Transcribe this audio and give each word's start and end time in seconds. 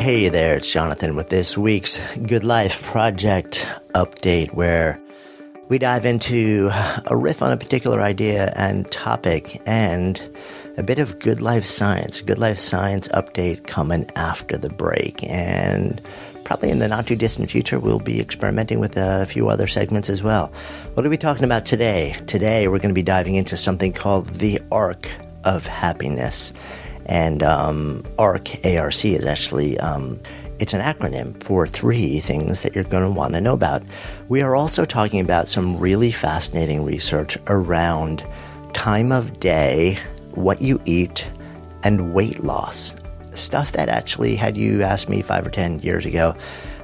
Hey 0.00 0.30
there, 0.30 0.56
it's 0.56 0.72
Jonathan 0.72 1.14
with 1.14 1.28
this 1.28 1.58
week's 1.58 2.00
Good 2.16 2.42
Life 2.42 2.82
Project 2.84 3.68
update, 3.94 4.54
where 4.54 4.98
we 5.68 5.76
dive 5.76 6.06
into 6.06 6.70
a 7.04 7.14
riff 7.14 7.42
on 7.42 7.52
a 7.52 7.58
particular 7.58 8.00
idea 8.00 8.50
and 8.56 8.90
topic 8.90 9.60
and 9.66 10.18
a 10.78 10.82
bit 10.82 10.98
of 11.00 11.18
good 11.18 11.42
life 11.42 11.66
science. 11.66 12.22
Good 12.22 12.38
life 12.38 12.58
science 12.58 13.08
update 13.08 13.66
coming 13.66 14.08
after 14.16 14.56
the 14.56 14.70
break. 14.70 15.22
And 15.24 16.00
probably 16.44 16.70
in 16.70 16.78
the 16.78 16.88
not 16.88 17.06
too 17.06 17.14
distant 17.14 17.50
future, 17.50 17.78
we'll 17.78 17.98
be 17.98 18.22
experimenting 18.22 18.80
with 18.80 18.96
a 18.96 19.26
few 19.26 19.50
other 19.50 19.66
segments 19.66 20.08
as 20.08 20.22
well. 20.22 20.50
What 20.94 21.04
are 21.04 21.10
we 21.10 21.18
talking 21.18 21.44
about 21.44 21.66
today? 21.66 22.16
Today, 22.26 22.68
we're 22.68 22.78
going 22.78 22.88
to 22.88 22.98
be 22.98 23.02
diving 23.02 23.34
into 23.34 23.58
something 23.58 23.92
called 23.92 24.28
the 24.28 24.62
Arc 24.72 25.10
of 25.44 25.66
Happiness. 25.66 26.54
And 27.10 27.42
um, 27.42 28.04
ARC, 28.18 28.48
ARC 28.64 29.04
is 29.04 29.26
actually 29.26 29.78
um, 29.80 30.20
it's 30.60 30.74
an 30.74 30.80
acronym 30.80 31.42
for 31.42 31.66
three 31.66 32.20
things 32.20 32.62
that 32.62 32.74
you're 32.74 32.84
going 32.84 33.02
to 33.02 33.10
want 33.10 33.34
to 33.34 33.40
know 33.40 33.54
about. 33.54 33.82
We 34.28 34.42
are 34.42 34.54
also 34.54 34.84
talking 34.84 35.20
about 35.20 35.48
some 35.48 35.78
really 35.78 36.12
fascinating 36.12 36.84
research 36.84 37.36
around 37.48 38.24
time 38.72 39.10
of 39.10 39.40
day, 39.40 39.98
what 40.32 40.62
you 40.62 40.80
eat, 40.84 41.30
and 41.82 42.14
weight 42.14 42.44
loss. 42.44 42.94
Stuff 43.32 43.72
that 43.72 43.88
actually, 43.88 44.36
had 44.36 44.56
you 44.56 44.82
asked 44.82 45.08
me 45.08 45.20
five 45.20 45.46
or 45.46 45.50
10 45.50 45.80
years 45.80 46.06
ago, 46.06 46.36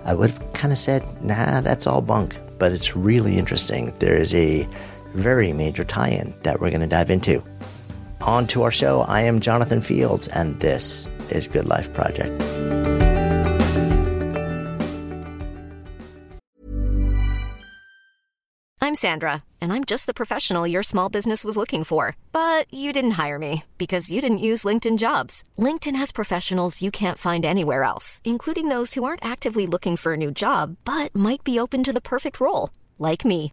I 0.05 0.15
would 0.15 0.31
have 0.31 0.53
kind 0.55 0.73
of 0.73 0.79
said, 0.79 1.05
nah, 1.23 1.61
that's 1.61 1.87
all 1.87 2.01
bunk. 2.01 2.37
But 2.59 2.73
it's 2.73 2.97
really 2.97 3.37
interesting. 3.37 3.93
There 3.99 4.17
is 4.17 4.35
a 4.35 4.67
very 5.15 5.53
major 5.53 5.85
tie 5.85 6.09
in 6.09 6.35
that 6.43 6.61
we're 6.61 6.71
going 6.71 6.81
to 6.81 6.87
dive 6.87 7.11
into. 7.11 7.43
On 8.21 8.47
to 8.49 8.63
our 8.63 8.71
show. 8.71 9.03
I 9.03 9.23
am 9.23 9.41
Jonathan 9.41 9.81
Fields, 9.81 10.29
and 10.29 10.59
this 10.61 11.09
is 11.31 11.49
Good 11.49 11.67
Life 11.67 11.93
Project. 11.93 12.43
I'm 18.87 18.95
Sandra, 18.95 19.43
and 19.61 19.73
I'm 19.73 19.83
just 19.83 20.07
the 20.07 20.15
professional 20.15 20.65
your 20.65 20.81
small 20.81 21.09
business 21.09 21.45
was 21.45 21.57
looking 21.57 21.83
for. 21.83 22.17
But 22.31 22.73
you 22.73 22.93
didn't 22.93 23.19
hire 23.23 23.37
me 23.37 23.65
because 23.79 24.13
you 24.13 24.21
didn't 24.21 24.47
use 24.51 24.63
LinkedIn 24.63 24.97
jobs. 24.97 25.43
LinkedIn 25.59 25.97
has 25.97 26.13
professionals 26.13 26.81
you 26.81 26.93
can't 26.93 27.19
find 27.19 27.45
anywhere 27.45 27.83
else, 27.83 28.21
including 28.23 28.69
those 28.69 28.95
who 28.95 29.03
aren't 29.03 29.25
actively 29.25 29.67
looking 29.67 29.97
for 29.97 30.13
a 30.13 30.17
new 30.17 30.31
job 30.31 30.77
but 30.85 31.13
might 31.17 31.43
be 31.43 31.59
open 31.59 31.83
to 31.83 31.93
the 31.93 32.09
perfect 32.13 32.39
role, 32.39 32.71
like 32.97 33.25
me. 33.25 33.53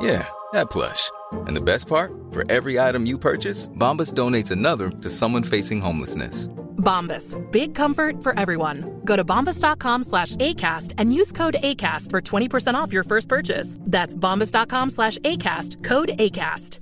Yeah, 0.00 0.26
that 0.52 0.70
plush. 0.70 1.10
And 1.32 1.56
the 1.56 1.60
best 1.60 1.88
part? 1.88 2.12
For 2.30 2.50
every 2.50 2.78
item 2.78 3.06
you 3.06 3.18
purchase, 3.18 3.68
Bombas 3.68 4.12
donates 4.14 4.50
another 4.50 4.90
to 4.90 5.10
someone 5.10 5.42
facing 5.42 5.80
homelessness. 5.80 6.48
Bombas. 6.78 7.36
Big 7.50 7.74
comfort 7.74 8.22
for 8.22 8.38
everyone. 8.38 9.00
Go 9.04 9.16
to 9.16 9.24
bombas.com 9.24 10.04
slash 10.04 10.36
ACAST 10.36 10.94
and 10.98 11.12
use 11.12 11.32
code 11.32 11.56
ACAST 11.62 12.10
for 12.10 12.20
20% 12.20 12.74
off 12.74 12.92
your 12.92 13.04
first 13.04 13.28
purchase. 13.28 13.76
That's 13.80 14.16
bombas.com 14.16 14.90
slash 14.90 15.18
ACAST. 15.18 15.84
Code 15.84 16.10
ACAST. 16.18 16.78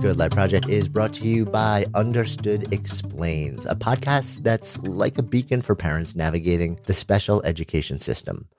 Good 0.00 0.18
Life 0.18 0.32
Project 0.32 0.68
is 0.68 0.88
brought 0.88 1.14
to 1.14 1.26
you 1.26 1.46
by 1.46 1.86
Understood 1.94 2.72
Explains, 2.74 3.64
a 3.64 3.74
podcast 3.74 4.42
that's 4.42 4.78
like 4.82 5.16
a 5.16 5.22
beacon 5.22 5.62
for 5.62 5.74
parents 5.74 6.14
navigating 6.14 6.78
the 6.84 6.92
special 6.92 7.42
education 7.42 7.98
system. 7.98 8.48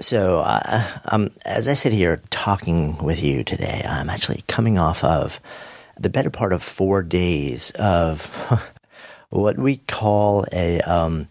So, 0.00 0.40
uh, 0.46 0.84
um, 1.06 1.32
as 1.44 1.66
I 1.66 1.74
sit 1.74 1.92
here 1.92 2.20
talking 2.30 2.96
with 2.98 3.20
you 3.20 3.42
today, 3.42 3.84
I'm 3.84 4.08
actually 4.08 4.44
coming 4.46 4.78
off 4.78 5.02
of 5.02 5.40
the 5.98 6.08
better 6.08 6.30
part 6.30 6.52
of 6.52 6.62
four 6.62 7.02
days 7.02 7.72
of 7.72 8.26
what 9.30 9.58
we 9.58 9.78
call 9.78 10.46
a 10.52 10.80
um, 10.82 11.26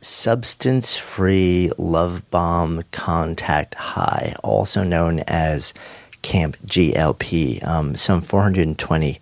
substance 0.00 0.96
free 0.96 1.70
love 1.76 2.28
bomb 2.30 2.84
contact 2.90 3.74
high, 3.74 4.34
also 4.42 4.82
known 4.82 5.20
as 5.26 5.74
Camp 6.22 6.56
GLP. 6.64 7.62
Um, 7.66 7.96
some 7.96 8.22
420 8.22 9.20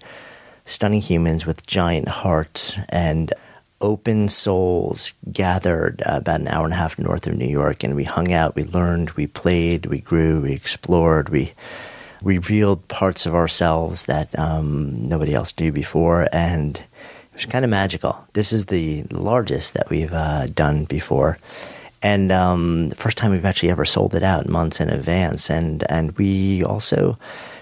stunning 0.67 1.01
humans 1.01 1.45
with 1.45 1.67
giant 1.67 2.09
hearts 2.09 2.79
and 2.91 3.33
open 3.81 4.29
souls 4.29 5.13
gathered 5.33 6.03
uh, 6.07 6.17
about 6.17 6.41
an 6.41 6.49
hour 6.49 6.65
and 6.65 6.75
a 6.75 6.77
half 6.77 6.99
north 6.99 7.27
of 7.27 7.37
New 7.37 7.49
York, 7.49 7.85
and 7.85 7.95
we 7.95 8.05
hung 8.05 8.33
out, 8.33 8.55
we 8.55 8.65
learned, 8.65 9.11
we 9.13 9.27
played, 9.27 9.87
we 9.87 9.99
grew, 9.99 10.41
we 10.41 10.53
explored, 10.53 11.29
we 11.29 11.53
revealed 12.23 12.89
parts 12.89 13.27
of 13.27 13.35
ourselves 13.35 14.07
that 14.07 14.37
um, 14.39 15.07
nobody 15.09 15.35
else 15.35 15.53
knew 15.59 15.71
before, 15.71 16.29
and 16.33 16.79
it 16.79 17.35
was 17.35 17.47
kind 17.47 17.65
of 17.65 17.71
magical. 17.71 18.27
This 18.33 18.53
is 18.53 18.67
the 18.67 19.03
largest 19.11 19.75
that 19.75 19.91
we've 19.91 20.13
uh, 20.13 20.47
done 20.47 20.85
before. 20.85 21.37
And 22.03 22.31
um, 22.33 22.91
the 22.91 22.97
first 22.97 23.17
time 23.17 23.31
we've 23.31 23.47
actually 23.47 23.71
ever 23.71 23.87
sold 23.87 24.15
it 24.15 24.23
out 24.23 24.47
months 24.47 24.79
in 24.79 24.91
advance, 24.91 25.51
and 25.51 25.91
and 25.91 26.13
we 26.19 26.63
also 26.63 27.19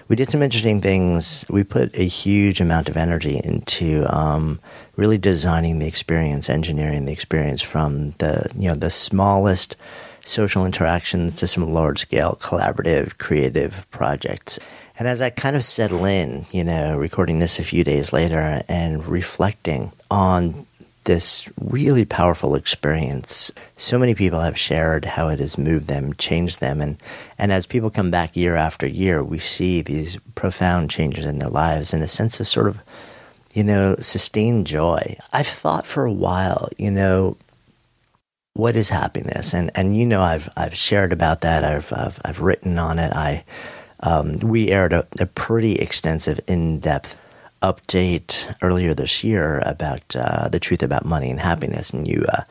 we 0.07 0.15
did 0.15 0.29
some 0.29 0.41
interesting 0.41 0.81
things. 0.81 1.45
We 1.49 1.63
put 1.63 1.95
a 1.95 2.03
huge 2.03 2.61
amount 2.61 2.89
of 2.89 2.97
energy 2.97 3.39
into 3.43 4.05
um, 4.15 4.59
really 4.95 5.17
designing 5.17 5.79
the 5.79 5.87
experience, 5.87 6.49
engineering 6.49 7.05
the 7.05 7.13
experience 7.13 7.61
from 7.61 8.11
the 8.17 8.51
you 8.57 8.67
know 8.67 8.75
the 8.75 8.89
smallest 8.89 9.75
social 10.25 10.65
interactions 10.65 11.35
to 11.35 11.47
some 11.47 11.73
large 11.73 11.99
scale 11.99 12.37
collaborative 12.41 13.17
creative 13.17 13.89
projects. 13.91 14.59
And 14.97 15.07
as 15.07 15.21
I 15.21 15.31
kind 15.31 15.55
of 15.55 15.63
settle 15.63 16.05
in, 16.05 16.45
you 16.51 16.63
know, 16.63 16.97
recording 16.97 17.39
this 17.39 17.59
a 17.59 17.63
few 17.63 17.83
days 17.83 18.13
later 18.13 18.61
and 18.69 19.05
reflecting 19.05 19.91
on 20.11 20.67
this 21.03 21.49
really 21.59 22.05
powerful 22.05 22.55
experience. 22.55 23.51
So 23.77 23.99
many 23.99 24.15
people 24.15 24.39
have 24.39 24.57
shared 24.57 25.05
how 25.05 25.27
it 25.27 25.39
has 25.39 25.57
moved 25.57 25.87
them, 25.87 26.13
changed 26.13 26.59
them, 26.59 26.81
and 26.81 26.97
and 27.37 27.51
as 27.51 27.65
people 27.65 27.89
come 27.89 28.11
back 28.11 28.35
year 28.35 28.55
after 28.55 28.87
year, 28.87 29.23
we 29.23 29.39
see 29.39 29.81
these 29.81 30.17
profound 30.35 30.89
changes 30.89 31.25
in 31.25 31.39
their 31.39 31.49
lives 31.49 31.93
and 31.93 32.03
a 32.03 32.07
sense 32.07 32.39
of 32.39 32.47
sort 32.47 32.67
of, 32.67 32.79
you 33.53 33.63
know, 33.63 33.95
sustained 33.99 34.67
joy. 34.67 35.17
I've 35.31 35.47
thought 35.47 35.85
for 35.85 36.05
a 36.05 36.11
while, 36.11 36.69
you 36.77 36.91
know, 36.91 37.37
what 38.53 38.75
is 38.75 38.89
happiness, 38.89 39.53
and 39.53 39.71
and 39.75 39.97
you 39.97 40.05
know, 40.05 40.21
I've 40.21 40.49
I've 40.55 40.75
shared 40.75 41.11
about 41.11 41.41
that. 41.41 41.63
I've 41.63 41.91
I've, 41.93 42.19
I've 42.23 42.39
written 42.39 42.77
on 42.79 42.99
it. 42.99 43.11
I 43.13 43.43
um, 44.01 44.39
we 44.39 44.69
aired 44.69 44.93
a, 44.93 45.07
a 45.19 45.25
pretty 45.25 45.75
extensive, 45.75 46.39
in 46.47 46.79
depth 46.79 47.17
update 47.63 48.53
earlier 48.61 48.93
this 48.93 49.23
year 49.23 49.63
about 49.65 50.15
uh, 50.15 50.49
the 50.49 50.59
truth 50.59 50.83
about 50.83 51.05
money 51.05 51.31
and 51.31 51.39
happiness, 51.39 51.89
and 51.89 52.07
you 52.07 52.25
uh, 52.29 52.43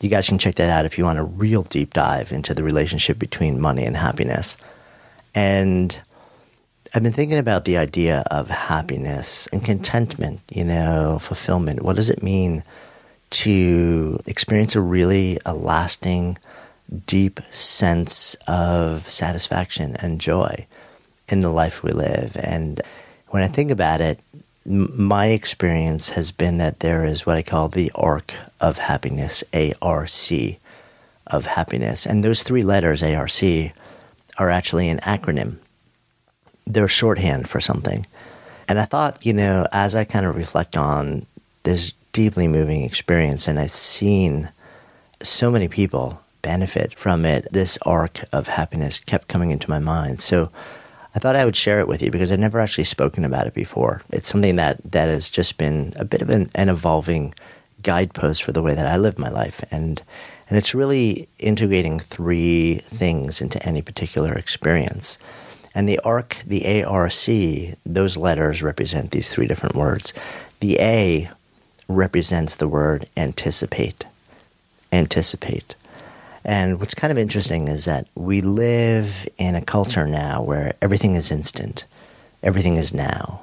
You 0.00 0.08
guys 0.08 0.28
can 0.28 0.38
check 0.38 0.54
that 0.54 0.70
out 0.70 0.86
if 0.86 0.96
you 0.96 1.04
want 1.04 1.18
a 1.18 1.24
real 1.24 1.62
deep 1.62 1.92
dive 1.92 2.32
into 2.32 2.54
the 2.54 2.62
relationship 2.62 3.18
between 3.18 3.60
money 3.60 3.84
and 3.84 3.96
happiness. 3.96 4.56
And 5.34 6.00
I've 6.94 7.02
been 7.02 7.12
thinking 7.12 7.38
about 7.38 7.66
the 7.66 7.76
idea 7.76 8.24
of 8.30 8.48
happiness 8.48 9.46
and 9.52 9.62
contentment, 9.62 10.40
you 10.50 10.64
know, 10.64 11.18
fulfillment. 11.20 11.82
What 11.82 11.96
does 11.96 12.08
it 12.08 12.22
mean 12.22 12.64
to 13.30 14.18
experience 14.24 14.74
a 14.74 14.80
really 14.80 15.38
a 15.44 15.52
lasting, 15.52 16.38
deep 17.06 17.38
sense 17.52 18.34
of 18.48 19.08
satisfaction 19.08 19.96
and 19.96 20.20
joy 20.20 20.66
in 21.28 21.40
the 21.40 21.50
life 21.50 21.82
we 21.82 21.92
live? 21.92 22.38
And 22.42 22.80
when 23.28 23.42
I 23.42 23.48
think 23.48 23.70
about 23.70 24.00
it, 24.00 24.18
my 24.64 25.26
experience 25.28 26.10
has 26.10 26.32
been 26.32 26.58
that 26.58 26.80
there 26.80 27.04
is 27.04 27.24
what 27.24 27.36
I 27.36 27.42
call 27.42 27.68
the 27.68 27.90
arc 27.94 28.34
of 28.60 28.78
happiness, 28.78 29.42
ARC 29.80 30.10
of 31.26 31.46
happiness. 31.46 32.06
And 32.06 32.22
those 32.22 32.42
three 32.42 32.62
letters, 32.62 33.02
ARC, 33.02 33.42
are 34.38 34.50
actually 34.50 34.88
an 34.88 34.98
acronym. 34.98 35.56
They're 36.66 36.88
shorthand 36.88 37.48
for 37.48 37.60
something. 37.60 38.06
And 38.68 38.78
I 38.78 38.84
thought, 38.84 39.24
you 39.24 39.32
know, 39.32 39.66
as 39.72 39.96
I 39.96 40.04
kind 40.04 40.26
of 40.26 40.36
reflect 40.36 40.76
on 40.76 41.26
this 41.62 41.92
deeply 42.12 42.46
moving 42.46 42.84
experience, 42.84 43.48
and 43.48 43.58
I've 43.58 43.74
seen 43.74 44.50
so 45.22 45.50
many 45.50 45.68
people 45.68 46.20
benefit 46.42 46.94
from 46.94 47.24
it, 47.24 47.48
this 47.50 47.78
arc 47.82 48.24
of 48.32 48.48
happiness 48.48 49.00
kept 49.00 49.28
coming 49.28 49.50
into 49.50 49.68
my 49.68 49.78
mind. 49.78 50.20
So 50.20 50.50
I 51.14 51.18
thought 51.18 51.36
I 51.36 51.44
would 51.44 51.56
share 51.56 51.80
it 51.80 51.88
with 51.88 52.02
you 52.02 52.10
because 52.10 52.30
I've 52.30 52.38
never 52.38 52.60
actually 52.60 52.84
spoken 52.84 53.24
about 53.24 53.46
it 53.46 53.54
before. 53.54 54.02
It's 54.10 54.28
something 54.28 54.56
that, 54.56 54.78
that 54.92 55.08
has 55.08 55.28
just 55.28 55.58
been 55.58 55.92
a 55.96 56.04
bit 56.04 56.22
of 56.22 56.30
an, 56.30 56.50
an 56.54 56.68
evolving 56.68 57.34
guidepost 57.82 58.42
for 58.42 58.52
the 58.52 58.62
way 58.62 58.74
that 58.74 58.86
I 58.86 58.96
live 58.96 59.18
my 59.18 59.28
life. 59.30 59.64
And, 59.70 60.02
and 60.48 60.56
it's 60.56 60.74
really 60.74 61.28
integrating 61.38 61.98
three 61.98 62.76
things 62.84 63.40
into 63.40 63.60
any 63.66 63.82
particular 63.82 64.34
experience. 64.34 65.18
And 65.74 65.88
the 65.88 65.98
ARC, 66.00 66.38
the 66.46 66.84
ARC, 66.84 67.12
those 67.86 68.16
letters 68.16 68.62
represent 68.62 69.10
these 69.10 69.28
three 69.28 69.46
different 69.46 69.74
words. 69.74 70.12
The 70.60 70.78
A 70.80 71.30
represents 71.88 72.54
the 72.54 72.68
word 72.68 73.08
anticipate. 73.16 74.04
Anticipate. 74.92 75.74
And 76.44 76.80
what's 76.80 76.94
kind 76.94 77.10
of 77.10 77.18
interesting 77.18 77.68
is 77.68 77.84
that 77.84 78.06
we 78.14 78.40
live 78.40 79.28
in 79.36 79.54
a 79.54 79.60
culture 79.60 80.06
now 80.06 80.42
where 80.42 80.74
everything 80.80 81.14
is 81.14 81.30
instant, 81.30 81.84
everything 82.42 82.76
is 82.76 82.94
now. 82.94 83.42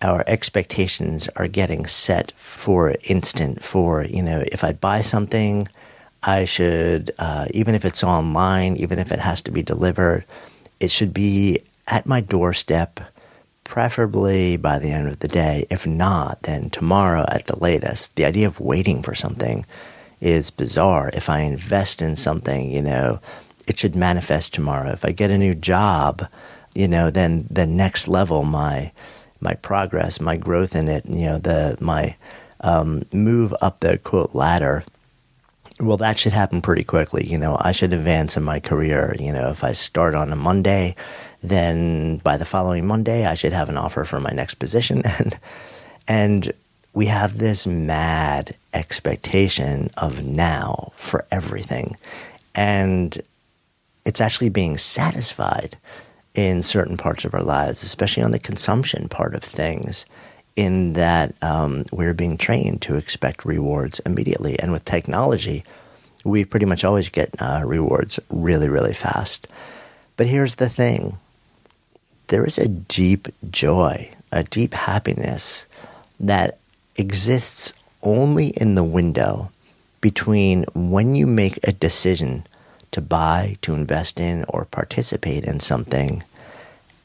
Our 0.00 0.24
expectations 0.26 1.28
are 1.36 1.46
getting 1.46 1.86
set 1.86 2.32
for 2.32 2.96
instant, 3.04 3.62
for, 3.62 4.04
you 4.04 4.22
know, 4.22 4.42
if 4.50 4.64
I 4.64 4.72
buy 4.72 5.02
something, 5.02 5.68
I 6.22 6.44
should, 6.44 7.12
uh, 7.18 7.46
even 7.52 7.74
if 7.74 7.84
it's 7.84 8.02
online, 8.02 8.76
even 8.76 8.98
if 8.98 9.12
it 9.12 9.20
has 9.20 9.42
to 9.42 9.50
be 9.50 9.62
delivered, 9.62 10.24
it 10.80 10.90
should 10.90 11.12
be 11.12 11.60
at 11.86 12.06
my 12.06 12.20
doorstep, 12.20 13.00
preferably 13.64 14.56
by 14.56 14.78
the 14.78 14.90
end 14.90 15.08
of 15.08 15.20
the 15.20 15.28
day. 15.28 15.66
If 15.70 15.86
not, 15.86 16.42
then 16.42 16.70
tomorrow 16.70 17.24
at 17.28 17.46
the 17.46 17.58
latest. 17.58 18.16
The 18.16 18.24
idea 18.24 18.46
of 18.46 18.60
waiting 18.60 19.02
for 19.02 19.14
something 19.14 19.64
is 20.22 20.50
bizarre. 20.50 21.10
If 21.12 21.28
I 21.28 21.40
invest 21.40 22.00
in 22.00 22.14
something, 22.16 22.70
you 22.70 22.80
know, 22.80 23.20
it 23.66 23.78
should 23.78 23.96
manifest 23.96 24.54
tomorrow. 24.54 24.92
If 24.92 25.04
I 25.04 25.10
get 25.10 25.30
a 25.30 25.36
new 25.36 25.54
job, 25.54 26.26
you 26.74 26.88
know, 26.88 27.10
then 27.10 27.46
the 27.50 27.66
next 27.66 28.08
level, 28.08 28.44
my 28.44 28.92
my 29.40 29.54
progress, 29.54 30.20
my 30.20 30.36
growth 30.36 30.76
in 30.76 30.88
it, 30.88 31.04
you 31.06 31.26
know, 31.26 31.38
the 31.38 31.76
my 31.80 32.16
um, 32.60 33.02
move 33.12 33.52
up 33.60 33.80
the 33.80 33.98
quote 33.98 34.34
ladder. 34.34 34.84
Well, 35.80 35.96
that 35.96 36.18
should 36.18 36.32
happen 36.32 36.62
pretty 36.62 36.84
quickly. 36.84 37.26
You 37.26 37.38
know, 37.38 37.58
I 37.60 37.72
should 37.72 37.92
advance 37.92 38.36
in 38.36 38.44
my 38.44 38.60
career. 38.60 39.16
You 39.18 39.32
know, 39.32 39.50
if 39.50 39.64
I 39.64 39.72
start 39.72 40.14
on 40.14 40.32
a 40.32 40.36
Monday, 40.36 40.94
then 41.42 42.18
by 42.18 42.36
the 42.36 42.44
following 42.44 42.86
Monday, 42.86 43.26
I 43.26 43.34
should 43.34 43.52
have 43.52 43.68
an 43.68 43.76
offer 43.76 44.04
for 44.04 44.20
my 44.20 44.30
next 44.30 44.54
position. 44.54 45.02
And 45.12 45.38
and 46.08 46.52
we 46.94 47.06
have 47.06 47.38
this 47.38 47.66
mad 47.66 48.56
expectation 48.74 49.90
of 49.96 50.24
now 50.24 50.92
for 50.96 51.24
everything. 51.30 51.96
And 52.54 53.20
it's 54.04 54.20
actually 54.20 54.50
being 54.50 54.76
satisfied 54.76 55.76
in 56.34 56.62
certain 56.62 56.96
parts 56.96 57.24
of 57.24 57.34
our 57.34 57.42
lives, 57.42 57.82
especially 57.82 58.22
on 58.22 58.32
the 58.32 58.38
consumption 58.38 59.08
part 59.08 59.34
of 59.34 59.42
things, 59.42 60.06
in 60.54 60.92
that 60.94 61.34
um, 61.42 61.84
we're 61.92 62.14
being 62.14 62.36
trained 62.36 62.82
to 62.82 62.96
expect 62.96 63.44
rewards 63.44 64.00
immediately. 64.00 64.58
And 64.58 64.70
with 64.72 64.84
technology, 64.84 65.64
we 66.24 66.44
pretty 66.44 66.66
much 66.66 66.84
always 66.84 67.08
get 67.08 67.30
uh, 67.38 67.62
rewards 67.64 68.20
really, 68.28 68.68
really 68.68 68.94
fast. 68.94 69.48
But 70.16 70.26
here's 70.26 70.56
the 70.56 70.68
thing 70.68 71.18
there 72.28 72.44
is 72.46 72.58
a 72.58 72.68
deep 72.68 73.28
joy, 73.50 74.10
a 74.30 74.44
deep 74.44 74.74
happiness 74.74 75.66
that 76.20 76.58
exists 76.96 77.72
only 78.02 78.48
in 78.48 78.74
the 78.74 78.84
window 78.84 79.50
between 80.00 80.64
when 80.74 81.14
you 81.14 81.26
make 81.26 81.58
a 81.62 81.72
decision 81.72 82.46
to 82.90 83.00
buy, 83.00 83.56
to 83.62 83.74
invest 83.74 84.20
in, 84.20 84.44
or 84.48 84.64
participate 84.66 85.44
in 85.44 85.60
something, 85.60 86.22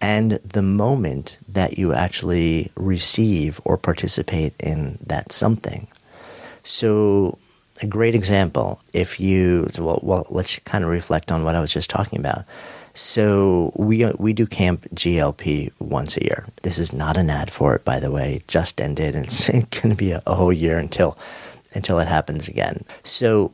and 0.01 0.33
the 0.43 0.61
moment 0.61 1.37
that 1.47 1.77
you 1.77 1.93
actually 1.93 2.71
receive 2.75 3.59
or 3.63 3.77
participate 3.77 4.53
in 4.59 4.97
that 5.05 5.31
something. 5.31 5.87
So, 6.63 7.37
a 7.81 7.87
great 7.87 8.15
example, 8.15 8.81
if 8.93 9.19
you, 9.19 9.69
well, 9.77 9.99
well 10.03 10.27
let's 10.29 10.59
kind 10.59 10.83
of 10.83 10.89
reflect 10.89 11.31
on 11.31 11.43
what 11.43 11.55
I 11.55 11.61
was 11.61 11.71
just 11.71 11.89
talking 11.89 12.19
about. 12.19 12.43
So 12.97 13.73
we 13.75 14.03
uh, 14.03 14.13
we 14.17 14.33
do 14.33 14.47
Camp 14.47 14.87
GLP 14.95 15.71
once 15.77 16.17
a 16.17 16.23
year. 16.23 16.47
This 16.63 16.79
is 16.79 16.91
not 16.91 17.15
an 17.15 17.29
ad 17.29 17.51
for 17.51 17.75
it, 17.75 17.85
by 17.85 17.99
the 17.99 18.09
way. 18.09 18.41
Just 18.47 18.81
ended, 18.81 19.15
and 19.15 19.25
it's 19.27 19.47
going 19.47 19.91
to 19.91 19.95
be 19.95 20.13
a, 20.13 20.23
a 20.25 20.33
whole 20.33 20.51
year 20.51 20.79
until 20.79 21.15
until 21.75 21.99
it 21.99 22.07
happens 22.07 22.47
again. 22.47 22.83
So, 23.03 23.53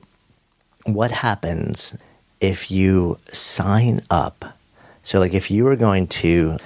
what 0.86 1.12
happens 1.12 1.94
if 2.40 2.72
you 2.72 3.20
sign 3.34 4.00
up? 4.10 4.58
So, 5.04 5.20
like, 5.20 5.34
if 5.34 5.52
you 5.52 5.68
are 5.68 5.76
going 5.76 6.08
to 6.08 6.58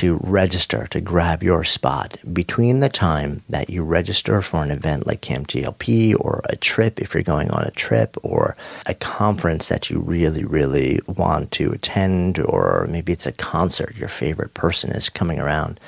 to 0.00 0.18
register 0.22 0.86
to 0.86 0.98
grab 0.98 1.42
your 1.42 1.62
spot 1.62 2.16
between 2.32 2.80
the 2.80 2.88
time 2.88 3.42
that 3.50 3.68
you 3.68 3.82
register 3.84 4.40
for 4.40 4.62
an 4.62 4.70
event 4.70 5.06
like 5.06 5.20
Camp 5.20 5.46
GLP 5.46 6.18
or 6.18 6.40
a 6.48 6.56
trip 6.56 6.98
if 6.98 7.12
you're 7.12 7.22
going 7.22 7.50
on 7.50 7.64
a 7.64 7.70
trip 7.72 8.16
or 8.22 8.56
a 8.86 8.94
conference 8.94 9.68
that 9.68 9.90
you 9.90 10.00
really, 10.00 10.42
really 10.42 11.00
want 11.06 11.50
to 11.50 11.70
attend, 11.72 12.38
or 12.38 12.86
maybe 12.88 13.12
it's 13.12 13.26
a 13.26 13.32
concert 13.32 13.94
your 13.94 14.08
favorite 14.08 14.54
person 14.54 14.90
is 14.90 15.10
coming 15.10 15.38
around. 15.38 15.78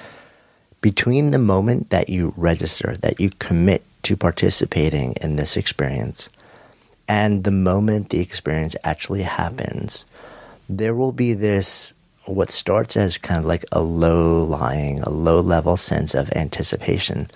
Between 0.83 1.31
the 1.31 1.38
moment 1.38 1.88
that 1.88 2.11
you 2.11 2.35
register, 2.37 2.99
that 2.99 3.19
you 3.19 3.31
commit 3.38 3.83
to 4.02 4.14
participating 4.14 5.14
in 5.23 5.37
this 5.37 5.57
experience, 5.57 6.28
and 7.09 7.45
the 7.45 7.50
moment 7.50 8.11
the 8.11 8.21
experience 8.21 8.76
actually 8.85 9.23
happens, 9.23 10.04
there 10.69 10.95
will 10.95 11.12
be 11.12 11.33
this 11.33 11.95
what 12.25 12.50
starts 12.50 12.97
as 12.97 13.19
kind 13.19 13.41
of 13.41 13.45
like 13.45 13.64
a 13.73 13.81
low 13.81 14.45
lying, 14.45 15.00
a 15.00 15.11
low 15.11 15.41
level 15.41 15.76
sense 15.76 16.14
of 16.14 16.31
anticipation. 16.35 17.29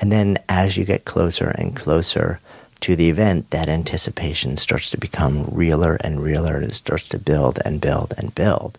And 0.00 0.12
then 0.12 0.38
as 0.48 0.76
you 0.76 0.84
get 0.84 1.04
closer 1.04 1.48
and 1.50 1.74
closer 1.74 2.38
to 2.80 2.94
the 2.94 3.08
event, 3.08 3.50
that 3.50 3.68
anticipation 3.68 4.56
starts 4.56 4.90
to 4.90 4.98
become 4.98 5.46
realer 5.46 5.96
and 5.96 6.22
realer 6.22 6.56
and 6.56 6.66
it 6.66 6.74
starts 6.74 7.08
to 7.08 7.18
build 7.18 7.58
and 7.64 7.80
build 7.80 8.12
and 8.18 8.34
build. 8.34 8.78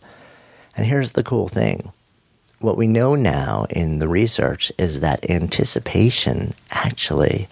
And 0.77 0.85
here's 0.85 1.11
the 1.11 1.23
cool 1.23 1.47
thing. 1.47 1.91
What 2.59 2.77
we 2.77 2.87
know 2.87 3.15
now 3.15 3.65
in 3.69 3.99
the 3.99 4.07
research 4.07 4.71
is 4.77 4.99
that 4.99 5.29
anticipation 5.29 6.53
actually 6.71 7.47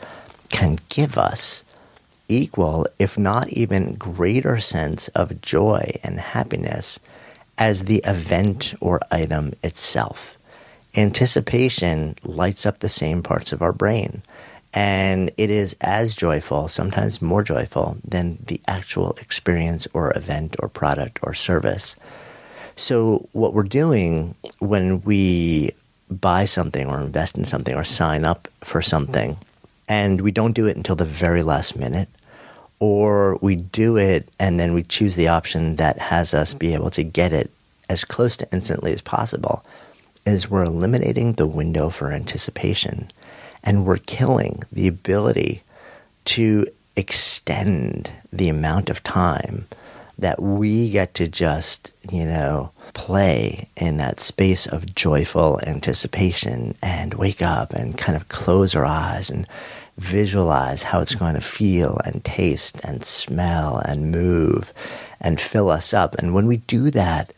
can 0.49 0.77
give 0.89 1.17
us 1.17 1.63
equal, 2.27 2.87
if 2.99 3.17
not 3.17 3.49
even 3.49 3.95
greater 3.95 4.59
sense 4.59 5.07
of 5.09 5.41
joy 5.41 5.99
and 6.03 6.19
happiness 6.19 6.99
as 7.57 7.85
the 7.85 8.01
event 8.05 8.73
or 8.79 8.99
item 9.11 9.53
itself. 9.63 10.37
Anticipation 10.95 12.15
lights 12.23 12.65
up 12.65 12.79
the 12.79 12.89
same 12.89 13.23
parts 13.23 13.51
of 13.51 13.61
our 13.61 13.73
brain, 13.73 14.21
and 14.73 15.31
it 15.37 15.49
is 15.49 15.75
as 15.81 16.15
joyful, 16.15 16.67
sometimes 16.67 17.21
more 17.21 17.43
joyful, 17.43 17.97
than 18.03 18.37
the 18.47 18.61
actual 18.67 19.11
experience 19.21 19.87
or 19.93 20.15
event 20.15 20.55
or 20.59 20.69
product 20.69 21.19
or 21.23 21.33
service. 21.33 21.95
So, 22.75 23.27
what 23.33 23.53
we're 23.53 23.63
doing 23.63 24.35
when 24.59 25.01
we 25.01 25.71
buy 26.09 26.45
something 26.45 26.87
or 26.87 26.99
invest 27.01 27.37
in 27.37 27.43
something 27.43 27.75
or 27.75 27.83
sign 27.83 28.25
up 28.25 28.47
for 28.63 28.81
something, 28.81 29.37
and 29.87 30.21
we 30.21 30.31
don't 30.31 30.53
do 30.53 30.67
it 30.67 30.77
until 30.77 30.95
the 30.95 31.05
very 31.05 31.43
last 31.43 31.75
minute, 31.75 32.09
or 32.83 33.37
we 33.37 33.55
do 33.55 33.95
it 33.95 34.27
and 34.37 34.59
then 34.59 34.73
we 34.73 34.83
choose 34.83 35.15
the 35.15 35.29
option 35.29 35.77
that 35.77 35.97
has 35.97 36.33
us 36.33 36.53
be 36.53 36.73
able 36.73 36.89
to 36.89 37.01
get 37.01 37.31
it 37.31 37.49
as 37.87 38.03
close 38.03 38.35
to 38.35 38.47
instantly 38.51 38.91
as 38.91 39.01
possible, 39.01 39.63
is 40.25 40.49
we're 40.49 40.65
eliminating 40.65 41.31
the 41.33 41.47
window 41.47 41.87
for 41.87 42.11
anticipation 42.11 43.09
and 43.63 43.85
we're 43.85 43.95
killing 43.95 44.63
the 44.69 44.89
ability 44.89 45.63
to 46.25 46.67
extend 46.97 48.11
the 48.33 48.49
amount 48.49 48.89
of 48.89 49.01
time 49.01 49.65
that 50.19 50.41
we 50.41 50.89
get 50.89 51.13
to 51.13 51.25
just, 51.29 51.93
you 52.11 52.25
know, 52.25 52.69
play 52.93 53.69
in 53.77 53.95
that 53.95 54.19
space 54.19 54.67
of 54.67 54.93
joyful 54.93 55.61
anticipation 55.65 56.75
and 56.81 57.13
wake 57.13 57.41
up 57.41 57.71
and 57.71 57.97
kind 57.97 58.17
of 58.17 58.27
close 58.27 58.75
our 58.75 58.85
eyes 58.85 59.29
and 59.29 59.47
visualize 59.97 60.83
how 60.83 61.01
it's 61.01 61.15
going 61.15 61.35
to 61.35 61.41
feel 61.41 61.99
and 62.05 62.23
taste 62.23 62.79
and 62.83 63.03
smell 63.03 63.81
and 63.85 64.11
move 64.11 64.73
and 65.21 65.39
fill 65.39 65.69
us 65.69 65.93
up. 65.93 66.15
And 66.15 66.33
when 66.33 66.47
we 66.47 66.57
do 66.57 66.89
that, 66.91 67.33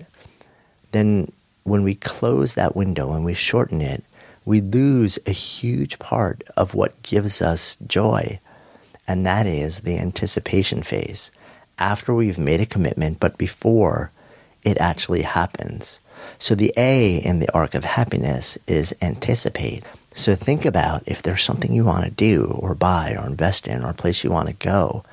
then 0.91 1.31
when 1.63 1.83
we 1.83 1.95
close 1.95 2.53
that 2.53 2.75
window 2.75 3.13
and 3.13 3.25
we 3.25 3.33
shorten 3.33 3.81
it, 3.81 4.03
we 4.45 4.61
lose 4.61 5.19
a 5.25 5.31
huge 5.31 5.99
part 5.99 6.43
of 6.55 6.73
what 6.75 7.01
gives 7.03 7.41
us 7.41 7.77
joy. 7.87 8.39
And 9.07 9.25
that 9.25 9.45
is 9.45 9.81
the 9.81 9.97
anticipation 9.97 10.83
phase. 10.83 11.31
After 11.77 12.13
we've 12.13 12.39
made 12.39 12.61
a 12.61 12.65
commitment, 12.65 13.19
but 13.19 13.37
before 13.37 14.11
it 14.63 14.77
actually 14.77 15.23
happens. 15.23 15.99
So 16.39 16.55
the 16.55 16.73
A 16.77 17.17
in 17.17 17.39
the 17.39 17.51
arc 17.53 17.75
of 17.75 17.83
happiness 17.83 18.57
is 18.67 18.95
anticipate. 19.01 19.83
So 20.17 20.33
think 20.33 20.63
about 20.65 21.03
if 21.05 21.21
there's 21.21 21.43
something 21.43 21.73
you 21.73 21.83
want 21.83 22.05
to 22.05 22.09
do 22.09 22.45
or 22.45 22.73
buy 22.73 23.15
or 23.19 23.27
invest 23.27 23.67
in 23.67 23.83
or 23.83 23.89
a 23.89 23.93
place 23.93 24.23
you 24.23 24.31
want 24.31 24.47
to 24.47 24.53
go. 24.53 25.03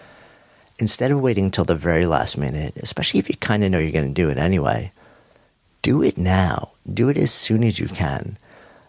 Instead 0.79 1.11
of 1.11 1.21
waiting 1.21 1.51
till 1.51 1.65
the 1.65 1.75
very 1.75 2.07
last 2.07 2.39
minute, 2.39 2.75
especially 2.77 3.19
if 3.19 3.29
you 3.29 3.37
kind 3.37 3.65
of 3.65 3.71
know 3.73 3.81
you're 3.81 3.91
going 3.91 4.15
to 4.15 4.23
do 4.23 4.31
it 4.31 4.39
anyway, 4.39 4.93
do 5.83 6.05
it 6.05 6.17
now. 6.17 6.71
Do 6.91 7.09
it 7.09 7.19
as 7.19 7.33
soon 7.33 7.65
as 7.65 7.81
you 7.81 7.89
can 7.89 8.39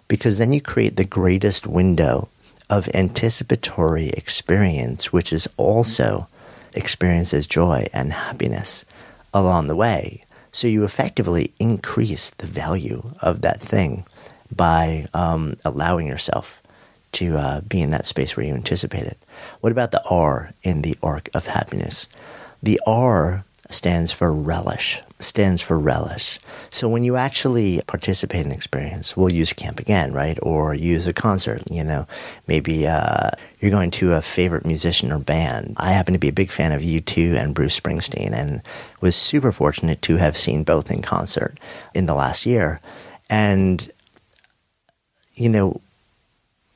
because 0.08 0.38
then 0.38 0.53
you 0.53 0.62
create 0.62 0.98
the 0.98 1.03
greatest 1.03 1.65
window 1.65 2.29
of 2.70 2.88
anticipatory 2.93 4.10
experience, 4.10 5.12
which 5.12 5.34
is 5.34 5.48
also 5.58 6.27
experiences 6.75 7.48
joy 7.48 7.88
and 7.91 8.13
happiness 8.13 8.86
along 9.34 9.65
the 9.65 9.75
way. 9.75 10.25
So 10.51 10.67
you 10.67 10.84
effectively 10.84 11.53
increase 11.58 12.29
the 12.29 12.46
value 12.46 13.15
of 13.20 13.41
that 13.41 13.60
thing 13.60 14.05
by 14.55 15.07
um, 15.13 15.57
allowing 15.65 16.07
yourself 16.07 16.62
to 17.13 17.38
uh, 17.38 17.62
be 17.62 17.81
in 17.81 17.91
that 17.91 18.07
space 18.07 18.36
where 18.36 18.45
you 18.45 18.53
anticipate 18.53 19.03
it. 19.03 19.17
What 19.62 19.72
about 19.72 19.91
the 19.91 20.03
R 20.05 20.51
in 20.63 20.81
the 20.81 20.98
arc 21.01 21.29
of 21.33 21.45
happiness? 21.45 22.07
The 22.62 22.81
R 22.86 23.45
stands 23.69 24.12
for 24.12 24.31
relish, 24.31 25.01
stands 25.19 25.62
for 25.62 25.79
relish. 25.79 26.39
So 26.69 26.88
when 26.88 27.03
you 27.03 27.15
actually 27.15 27.81
participate 27.88 28.41
in 28.41 28.48
an 28.48 28.51
experience, 28.51 29.15
we'll 29.17 29.31
use 29.31 29.53
camp 29.53 29.79
again, 29.79 30.13
right? 30.13 30.38
Or 30.41 30.74
use 30.74 31.07
a 31.07 31.13
concert, 31.13 31.63
you 31.69 31.83
know, 31.83 32.07
maybe 32.48 32.88
uh, 32.88 33.31
you're 33.60 33.72
going 33.72 33.91
to 33.91 34.13
a 34.13 34.22
favorite 34.22 34.65
musician 34.65 35.12
or 35.12 35.19
band. 35.19 35.75
I 35.77 35.91
happen 35.91 36.13
to 36.13 36.19
be 36.19 36.29
a 36.29 36.33
big 36.33 36.51
fan 36.51 36.72
of 36.72 36.81
U2 36.81 37.36
and 37.36 37.55
Bruce 37.55 37.79
Springsteen 37.79 38.31
and 38.33 38.62
was 39.01 39.15
super 39.15 39.51
fortunate 39.51 40.01
to 40.03 40.17
have 40.17 40.38
seen 40.38 40.63
both 40.63 40.91
in 40.91 41.01
concert 41.01 41.57
in 41.93 42.05
the 42.05 42.15
last 42.15 42.45
year. 42.45 42.79
And, 43.29 43.91
you 45.36 45.50
know, 45.50 45.82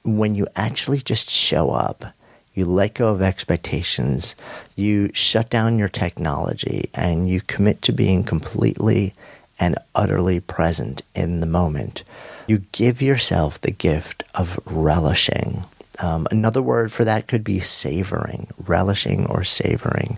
when 0.04 0.36
you 0.36 0.48
actually 0.56 1.00
just 1.00 1.30
show 1.30 1.72
up 1.72 2.06
you 2.58 2.66
let 2.66 2.96
go 2.96 3.10
of 3.10 3.22
expectations, 3.22 4.34
you 4.76 5.12
shut 5.14 5.48
down 5.48 5.78
your 5.78 5.88
technology, 5.88 6.90
and 6.92 7.30
you 7.30 7.40
commit 7.40 7.84
to 7.84 7.92
being 7.92 8.24
completely 8.24 9.14
and 9.60 9.78
utterly 9.94 10.40
present 10.40 11.04
in 11.14 11.40
the 11.40 11.46
moment. 11.46 12.04
You 12.48 12.64
give 12.72 13.00
yourself 13.00 13.62
the 13.62 13.70
gift 13.70 14.24
of 14.34 14.60
relishing. 14.66 15.66
Um, 16.00 16.28
another 16.32 16.64
word 16.64 16.92
for 16.92 17.06
that 17.06 17.28
could 17.28 17.44
be 17.44 17.60
savoring, 17.60 18.48
relishing 18.66 19.28
or 19.28 19.44
savoring, 19.44 20.18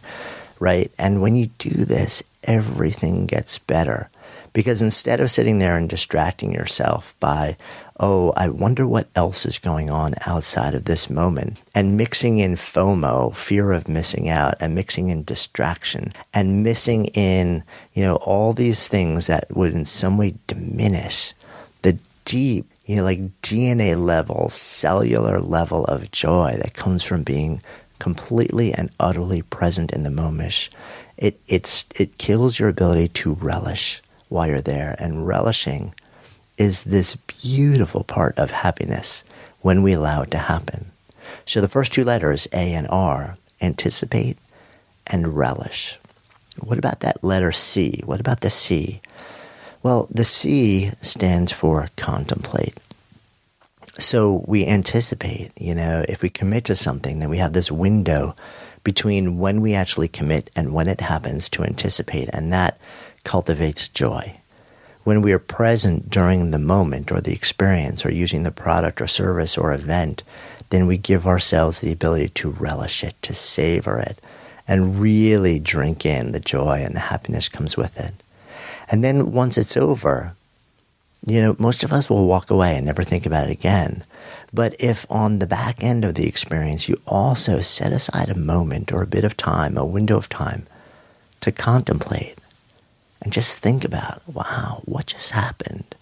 right? 0.61 0.89
And 0.97 1.21
when 1.21 1.35
you 1.35 1.47
do 1.57 1.83
this, 1.83 2.23
everything 2.45 3.25
gets 3.25 3.57
better. 3.57 4.09
Because 4.53 4.81
instead 4.81 5.19
of 5.19 5.29
sitting 5.29 5.59
there 5.59 5.75
and 5.75 5.89
distracting 5.89 6.53
yourself 6.53 7.15
by, 7.19 7.57
oh, 7.99 8.31
I 8.37 8.47
wonder 8.49 8.87
what 8.87 9.09
else 9.15 9.45
is 9.45 9.59
going 9.59 9.89
on 9.89 10.15
outside 10.25 10.73
of 10.73 10.85
this 10.85 11.09
moment, 11.09 11.61
and 11.75 11.97
mixing 11.97 12.39
in 12.39 12.55
FOMO, 12.55 13.35
fear 13.35 13.71
of 13.73 13.87
missing 13.89 14.29
out, 14.29 14.55
and 14.59 14.73
mixing 14.73 15.09
in 15.09 15.23
distraction, 15.23 16.13
and 16.33 16.63
missing 16.63 17.05
in, 17.07 17.63
you 17.93 18.03
know, 18.03 18.15
all 18.17 18.53
these 18.53 18.87
things 18.87 19.27
that 19.27 19.55
would 19.55 19.73
in 19.73 19.85
some 19.85 20.17
way 20.17 20.35
diminish 20.47 21.33
the 21.81 21.97
deep, 22.25 22.69
you 22.85 22.97
know, 22.97 23.03
like 23.03 23.41
DNA 23.41 24.01
level, 24.01 24.49
cellular 24.49 25.39
level 25.39 25.85
of 25.85 26.11
joy 26.11 26.55
that 26.61 26.73
comes 26.73 27.03
from 27.03 27.23
being 27.23 27.61
completely 27.99 28.73
and 28.73 28.89
utterly 28.99 29.41
present 29.41 29.91
in 29.91 30.03
the 30.03 30.09
moment. 30.09 30.69
It, 31.17 31.39
it's, 31.47 31.85
it 31.99 32.17
kills 32.17 32.59
your 32.59 32.69
ability 32.69 33.09
to 33.09 33.33
relish 33.33 34.01
while 34.29 34.47
you're 34.47 34.61
there 34.61 34.95
and 34.99 35.27
relishing 35.27 35.93
is 36.59 36.83
this 36.83 37.15
beautiful 37.15 38.03
part 38.03 38.37
of 38.37 38.51
happiness 38.51 39.23
when 39.61 39.81
we 39.81 39.93
allow 39.93 40.21
it 40.21 40.31
to 40.31 40.37
happen. 40.37 40.91
So 41.45 41.61
the 41.61 41.69
first 41.69 41.93
two 41.93 42.03
letters, 42.03 42.47
A 42.53 42.73
and 42.73 42.87
R, 42.89 43.37
anticipate 43.61 44.37
and 45.07 45.35
relish. 45.35 45.97
What 46.59 46.77
about 46.77 46.99
that 46.99 47.23
letter 47.23 47.51
C? 47.53 48.01
What 48.05 48.19
about 48.19 48.41
the 48.41 48.49
C? 48.49 49.01
Well, 49.81 50.07
the 50.11 50.25
C 50.25 50.91
stands 51.01 51.53
for 51.53 51.89
contemplate. 51.95 52.77
So 53.97 54.43
we 54.45 54.65
anticipate, 54.65 55.51
you 55.59 55.73
know, 55.73 56.05
if 56.09 56.21
we 56.21 56.29
commit 56.29 56.65
to 56.65 56.75
something, 56.75 57.19
then 57.19 57.29
we 57.29 57.37
have 57.37 57.53
this 57.53 57.71
window 57.71 58.35
between 58.83 59.39
when 59.39 59.61
we 59.61 59.73
actually 59.73 60.07
commit 60.07 60.49
and 60.55 60.73
when 60.73 60.87
it 60.87 61.01
happens 61.01 61.49
to 61.49 61.63
anticipate, 61.63 62.29
and 62.31 62.51
that 62.51 62.77
cultivates 63.23 63.87
joy 63.87 64.38
when 65.09 65.23
we 65.23 65.33
are 65.33 65.39
present 65.39 66.07
during 66.11 66.51
the 66.51 66.59
moment 66.59 67.11
or 67.11 67.19
the 67.19 67.33
experience 67.33 68.05
or 68.05 68.11
using 68.11 68.43
the 68.43 68.51
product 68.51 69.01
or 69.01 69.07
service 69.07 69.57
or 69.57 69.73
event, 69.73 70.21
then 70.69 70.85
we 70.85 70.97
give 70.97 71.25
ourselves 71.25 71.79
the 71.79 71.91
ability 71.91 72.29
to 72.29 72.51
relish 72.51 73.03
it, 73.03 73.15
to 73.23 73.33
savor 73.33 73.97
it, 73.97 74.19
and 74.67 75.01
really 75.01 75.57
drink 75.57 76.05
in 76.05 76.31
the 76.31 76.39
joy 76.39 76.83
and 76.83 76.95
the 76.95 76.99
happiness 76.99 77.49
comes 77.49 77.75
with 77.75 77.99
it. 77.99 78.13
And 78.91 79.03
then 79.03 79.31
once 79.31 79.57
it's 79.57 79.75
over, 79.75 80.35
you 81.25 81.41
know, 81.41 81.55
most 81.57 81.83
of 81.83 81.91
us 81.91 82.07
will 82.07 82.27
walk 82.27 82.51
away 82.51 82.77
and 82.77 82.85
never 82.85 83.03
think 83.03 83.25
about 83.25 83.49
it 83.49 83.51
again. 83.51 84.03
But 84.53 84.75
if 84.79 85.07
on 85.09 85.39
the 85.39 85.47
back 85.47 85.83
end 85.83 86.05
of 86.05 86.13
the 86.13 86.27
experience 86.27 86.87
you 86.87 87.01
also 87.07 87.61
set 87.61 87.91
aside 87.91 88.29
a 88.29 88.37
moment 88.37 88.91
or 88.91 89.01
a 89.01 89.07
bit 89.07 89.23
of 89.23 89.35
time, 89.35 89.75
a 89.75 89.83
window 89.83 90.17
of 90.17 90.29
time 90.29 90.67
to 91.41 91.51
contemplate, 91.51 92.37
and 93.29 93.33
just 93.35 93.59
think 93.59 93.85
about, 93.85 94.27
wow, 94.27 94.81
what 94.85 95.05
just 95.05 95.33
happened? 95.33 95.93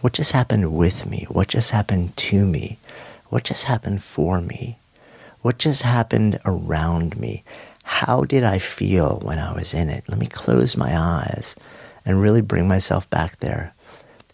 What 0.00 0.14
just 0.14 0.32
happened 0.32 0.74
with 0.74 1.06
me? 1.06 1.24
What 1.28 1.46
just 1.46 1.70
happened 1.70 2.16
to 2.16 2.44
me? 2.44 2.78
What 3.28 3.44
just 3.44 3.66
happened 3.66 4.02
for 4.02 4.40
me? 4.40 4.76
What 5.42 5.58
just 5.58 5.82
happened 5.82 6.40
around 6.44 7.16
me? 7.16 7.44
How 7.84 8.24
did 8.24 8.42
I 8.42 8.58
feel 8.58 9.20
when 9.22 9.38
I 9.38 9.54
was 9.54 9.74
in 9.74 9.88
it? 9.88 10.08
Let 10.08 10.18
me 10.18 10.26
close 10.26 10.76
my 10.76 10.90
eyes 10.92 11.54
and 12.04 12.20
really 12.20 12.40
bring 12.40 12.66
myself 12.66 13.08
back 13.10 13.38
there. 13.38 13.72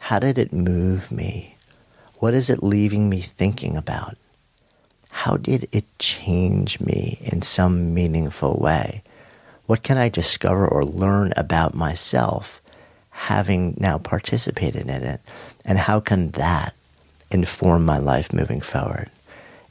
How 0.01 0.19
did 0.19 0.39
it 0.39 0.55
move 0.55 1.13
me? 1.13 1.57
What 2.15 2.33
is 2.33 2.49
it 2.49 2.63
leaving 2.63 3.11
me 3.11 3.21
thinking 3.21 3.77
about? 3.77 4.17
How 5.11 5.37
did 5.37 5.69
it 5.71 5.85
change 5.99 6.81
me 6.81 7.19
in 7.21 7.43
some 7.43 7.93
meaningful 7.93 8.57
way? 8.57 9.03
What 9.67 9.83
can 9.83 9.97
I 9.97 10.09
discover 10.09 10.67
or 10.67 10.85
learn 10.85 11.33
about 11.37 11.75
myself 11.75 12.61
having 13.11 13.75
now 13.79 13.99
participated 13.99 14.83
in 14.89 15.03
it? 15.03 15.21
And 15.65 15.79
how 15.79 16.01
can 16.01 16.31
that 16.33 16.75
inform 17.31 17.85
my 17.85 17.99
life 17.99 18.33
moving 18.33 18.61
forward? 18.61 19.11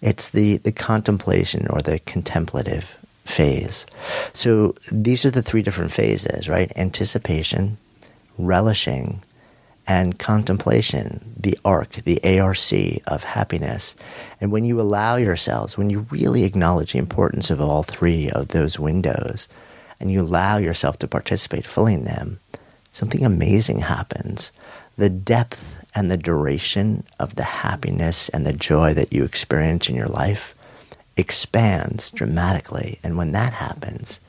It's 0.01 0.29
the, 0.29 0.57
the 0.57 0.71
contemplation 0.71 1.67
or 1.69 1.81
the 1.81 1.99
contemplative 1.99 2.97
phase. 3.25 3.85
So 4.33 4.75
these 4.91 5.25
are 5.25 5.31
the 5.31 5.43
three 5.43 5.61
different 5.61 5.91
phases, 5.91 6.49
right? 6.49 6.71
Anticipation, 6.75 7.77
relishing, 8.37 9.21
and 9.87 10.17
contemplation, 10.17 11.33
the 11.37 11.57
arc, 11.65 12.03
the 12.03 12.19
ARC 12.39 12.57
of 13.07 13.23
happiness. 13.23 13.95
And 14.39 14.51
when 14.51 14.63
you 14.65 14.79
allow 14.79 15.17
yourselves, 15.17 15.77
when 15.77 15.89
you 15.89 16.07
really 16.09 16.43
acknowledge 16.43 16.93
the 16.93 16.99
importance 16.99 17.49
of 17.49 17.59
all 17.59 17.83
three 17.83 18.29
of 18.29 18.49
those 18.49 18.79
windows, 18.79 19.47
and 20.01 20.11
you 20.11 20.21
allow 20.21 20.57
yourself 20.57 20.97
to 20.99 21.07
participate 21.07 21.65
fully 21.65 21.93
in 21.93 22.03
them, 22.03 22.39
something 22.91 23.23
amazing 23.23 23.79
happens. 23.79 24.51
The 24.97 25.09
depth 25.09 25.85
and 25.93 26.09
the 26.09 26.17
duration 26.17 27.03
of 27.19 27.35
the 27.35 27.43
happiness 27.43 28.27
and 28.29 28.45
the 28.45 28.53
joy 28.53 28.93
that 28.95 29.13
you 29.13 29.23
experience 29.23 29.87
in 29.87 29.95
your 29.95 30.07
life 30.07 30.55
expands 31.15 32.09
dramatically. 32.09 32.99
And 33.03 33.17
when 33.17 33.31
that 33.33 33.53
happens, 33.53 34.19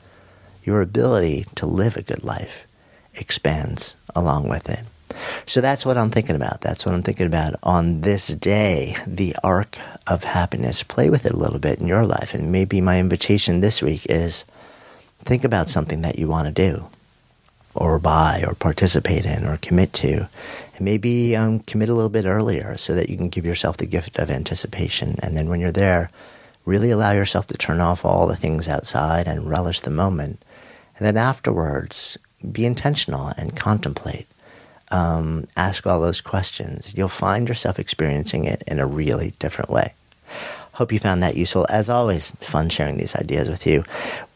your 0.63 0.81
ability 0.81 1.45
to 1.55 1.65
live 1.65 1.97
a 1.97 2.01
good 2.01 2.23
life 2.23 2.67
expands 3.15 3.95
along 4.15 4.47
with 4.47 4.69
it. 4.69 4.81
So 5.45 5.61
that's 5.61 5.85
what 5.85 5.97
I'm 5.97 6.09
thinking 6.09 6.35
about. 6.35 6.61
That's 6.61 6.85
what 6.85 6.95
I'm 6.95 7.03
thinking 7.03 7.27
about 7.27 7.55
on 7.61 8.01
this 8.01 8.27
day, 8.27 8.95
the 9.05 9.35
arc 9.43 9.77
of 10.07 10.23
happiness. 10.23 10.83
Play 10.83 11.09
with 11.09 11.25
it 11.25 11.33
a 11.33 11.37
little 11.37 11.59
bit 11.59 11.79
in 11.79 11.87
your 11.87 12.05
life. 12.05 12.33
And 12.33 12.51
maybe 12.51 12.81
my 12.81 12.99
invitation 12.99 13.59
this 13.59 13.81
week 13.81 14.05
is 14.09 14.45
think 15.23 15.43
about 15.43 15.69
something 15.69 16.01
that 16.01 16.19
you 16.19 16.27
want 16.27 16.47
to 16.47 16.53
do 16.53 16.87
or 17.75 17.97
buy 17.99 18.43
or 18.45 18.53
participate 18.53 19.25
in 19.25 19.45
or 19.45 19.57
commit 19.57 19.93
to. 19.93 20.27
And 20.75 20.81
maybe 20.81 21.35
um, 21.35 21.59
commit 21.61 21.89
a 21.89 21.93
little 21.93 22.09
bit 22.09 22.25
earlier 22.25 22.77
so 22.77 22.93
that 22.95 23.09
you 23.09 23.17
can 23.17 23.29
give 23.29 23.45
yourself 23.45 23.77
the 23.77 23.85
gift 23.85 24.19
of 24.19 24.29
anticipation. 24.29 25.17
And 25.21 25.35
then 25.35 25.49
when 25.49 25.59
you're 25.59 25.71
there, 25.71 26.09
really 26.65 26.91
allow 26.91 27.11
yourself 27.11 27.47
to 27.47 27.57
turn 27.57 27.81
off 27.81 28.05
all 28.05 28.27
the 28.27 28.35
things 28.35 28.67
outside 28.67 29.27
and 29.27 29.49
relish 29.49 29.81
the 29.81 29.91
moment. 29.91 30.41
And 30.97 31.05
then 31.05 31.17
afterwards, 31.17 32.17
be 32.51 32.65
intentional 32.65 33.33
and 33.37 33.55
contemplate. 33.55 34.27
Um, 34.91 35.47
ask 35.57 35.87
all 35.87 35.99
those 35.99 36.21
questions. 36.21 36.93
You'll 36.95 37.07
find 37.07 37.47
yourself 37.47 37.79
experiencing 37.79 38.45
it 38.45 38.63
in 38.67 38.79
a 38.79 38.85
really 38.85 39.33
different 39.39 39.71
way. 39.71 39.93
Hope 40.73 40.91
you 40.91 40.99
found 40.99 41.21
that 41.21 41.37
useful. 41.37 41.67
As 41.69 41.89
always, 41.89 42.31
fun 42.39 42.69
sharing 42.69 42.97
these 42.97 43.15
ideas 43.15 43.47
with 43.47 43.67
you. 43.67 43.83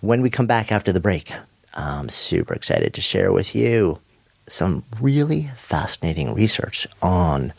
When 0.02 0.22
we 0.22 0.30
come 0.30 0.46
back 0.46 0.72
after 0.72 0.92
the 0.92 1.00
break, 1.00 1.32
I'm 1.74 2.10
super 2.10 2.54
excited 2.54 2.94
to 2.94 3.02
share 3.02 3.32
with 3.32 3.56
you 3.56 4.00
some 4.48 4.84
really 5.02 5.50
fascinating 5.58 6.34
research 6.34 6.88
on 7.02 7.54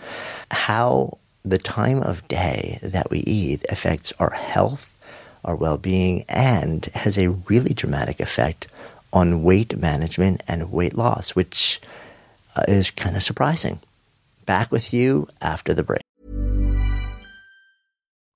how 0.51 1.19
the 1.45 1.59
time 1.59 2.03
of 2.03 2.27
day 2.29 2.79
that 2.83 3.11
we 3.11 3.21
eat 3.21 3.67
affects 3.69 4.13
our 4.21 4.31
health, 4.31 4.93
our 5.45 5.57
well 5.57 5.77
being, 5.77 6.25
and 6.29 6.87
has 6.95 7.19
a 7.19 7.31
really 7.31 7.75
dramatic 7.75 8.21
effect 8.21 8.69
on 9.13 9.43
weight 9.43 9.77
management 9.77 10.43
and 10.47 10.71
weight 10.71 10.95
loss, 10.95 11.31
which 11.31 11.81
uh, 12.55 12.63
is 12.69 12.91
kind 12.91 13.17
of 13.17 13.23
surprising. 13.23 13.81
Back 14.47 14.71
with 14.71 14.93
you 14.93 15.29
after 15.41 15.75
the 15.75 15.83
break. 15.83 16.03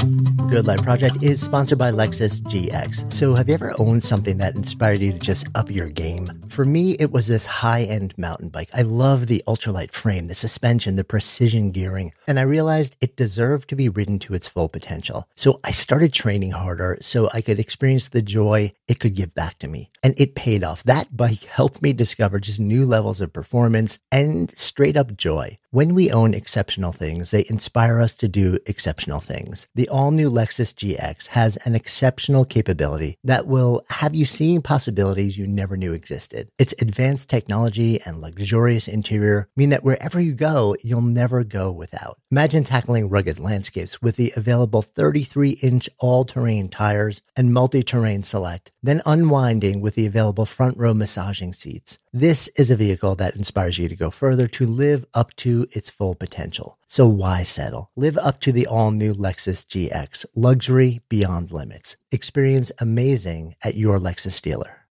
Good 0.00 0.66
Life 0.66 0.82
Project 0.82 1.22
is 1.22 1.42
sponsored 1.42 1.76
by 1.76 1.90
Lexus 1.90 2.40
GX. 2.40 3.12
So, 3.12 3.34
have 3.34 3.48
you 3.48 3.54
ever 3.54 3.74
owned 3.78 4.02
something 4.02 4.38
that 4.38 4.54
inspired 4.54 5.00
you 5.00 5.12
to 5.12 5.18
just 5.18 5.46
up 5.54 5.70
your 5.70 5.88
game? 5.88 6.30
For 6.60 6.66
me, 6.66 6.90
it 7.00 7.10
was 7.10 7.26
this 7.26 7.46
high 7.46 7.84
end 7.84 8.12
mountain 8.18 8.50
bike. 8.50 8.68
I 8.74 8.82
love 8.82 9.28
the 9.28 9.42
ultralight 9.48 9.92
frame, 9.92 10.26
the 10.26 10.34
suspension, 10.34 10.96
the 10.96 11.04
precision 11.04 11.70
gearing, 11.70 12.12
and 12.26 12.38
I 12.38 12.42
realized 12.42 12.98
it 13.00 13.16
deserved 13.16 13.70
to 13.70 13.76
be 13.76 13.88
ridden 13.88 14.18
to 14.18 14.34
its 14.34 14.46
full 14.46 14.68
potential. 14.68 15.26
So, 15.36 15.58
I 15.64 15.70
started 15.70 16.12
training 16.12 16.50
harder 16.50 16.98
so 17.00 17.30
I 17.32 17.40
could 17.40 17.58
experience 17.58 18.10
the 18.10 18.20
joy 18.20 18.72
it 18.86 19.00
could 19.00 19.14
give 19.14 19.34
back 19.34 19.58
to 19.60 19.68
me. 19.68 19.90
And 20.02 20.12
it 20.20 20.34
paid 20.34 20.62
off. 20.62 20.82
That 20.82 21.16
bike 21.16 21.44
helped 21.44 21.80
me 21.80 21.94
discover 21.94 22.38
just 22.38 22.60
new 22.60 22.84
levels 22.84 23.22
of 23.22 23.32
performance 23.32 23.98
and 24.12 24.50
straight 24.50 24.98
up 24.98 25.16
joy. 25.16 25.56
When 25.72 25.94
we 25.94 26.10
own 26.10 26.34
exceptional 26.34 26.90
things, 26.90 27.30
they 27.30 27.46
inspire 27.48 28.00
us 28.00 28.12
to 28.14 28.28
do 28.28 28.58
exceptional 28.66 29.20
things. 29.20 29.68
The 29.74 29.88
all 29.88 30.10
new 30.10 30.28
Lexus 30.28 30.74
GX 30.74 31.28
has 31.28 31.56
an 31.58 31.76
exceptional 31.76 32.44
capability 32.44 33.16
that 33.22 33.46
will 33.46 33.84
have 33.88 34.14
you 34.14 34.26
seeing 34.26 34.62
possibilities 34.62 35.38
you 35.38 35.46
never 35.46 35.76
knew 35.76 35.92
existed. 35.92 36.49
Its 36.58 36.74
advanced 36.80 37.28
technology 37.28 38.00
and 38.06 38.20
luxurious 38.20 38.88
interior 38.88 39.48
mean 39.56 39.70
that 39.70 39.84
wherever 39.84 40.20
you 40.20 40.32
go, 40.32 40.76
you'll 40.82 41.00
never 41.00 41.44
go 41.44 41.70
without. 41.70 42.18
Imagine 42.30 42.64
tackling 42.64 43.08
rugged 43.08 43.38
landscapes 43.38 44.00
with 44.00 44.16
the 44.16 44.32
available 44.36 44.82
33 44.82 45.50
inch 45.62 45.88
all 45.98 46.24
terrain 46.24 46.68
tires 46.68 47.22
and 47.36 47.52
multi 47.52 47.82
terrain 47.82 48.22
select, 48.22 48.70
then 48.82 49.02
unwinding 49.04 49.80
with 49.80 49.94
the 49.94 50.06
available 50.06 50.46
front 50.46 50.76
row 50.76 50.94
massaging 50.94 51.52
seats. 51.52 51.98
This 52.12 52.48
is 52.56 52.70
a 52.70 52.76
vehicle 52.76 53.14
that 53.16 53.36
inspires 53.36 53.78
you 53.78 53.88
to 53.88 53.94
go 53.94 54.10
further 54.10 54.48
to 54.48 54.66
live 54.66 55.06
up 55.14 55.34
to 55.36 55.68
its 55.70 55.90
full 55.90 56.14
potential. 56.16 56.76
So 56.86 57.06
why 57.06 57.44
settle? 57.44 57.90
Live 57.94 58.18
up 58.18 58.40
to 58.40 58.50
the 58.50 58.66
all 58.66 58.90
new 58.90 59.14
Lexus 59.14 59.64
GX, 59.64 60.26
luxury 60.34 61.00
beyond 61.08 61.52
limits. 61.52 61.96
Experience 62.10 62.72
amazing 62.80 63.54
at 63.62 63.76
your 63.76 63.98
Lexus 63.98 64.42
dealer. 64.42 64.86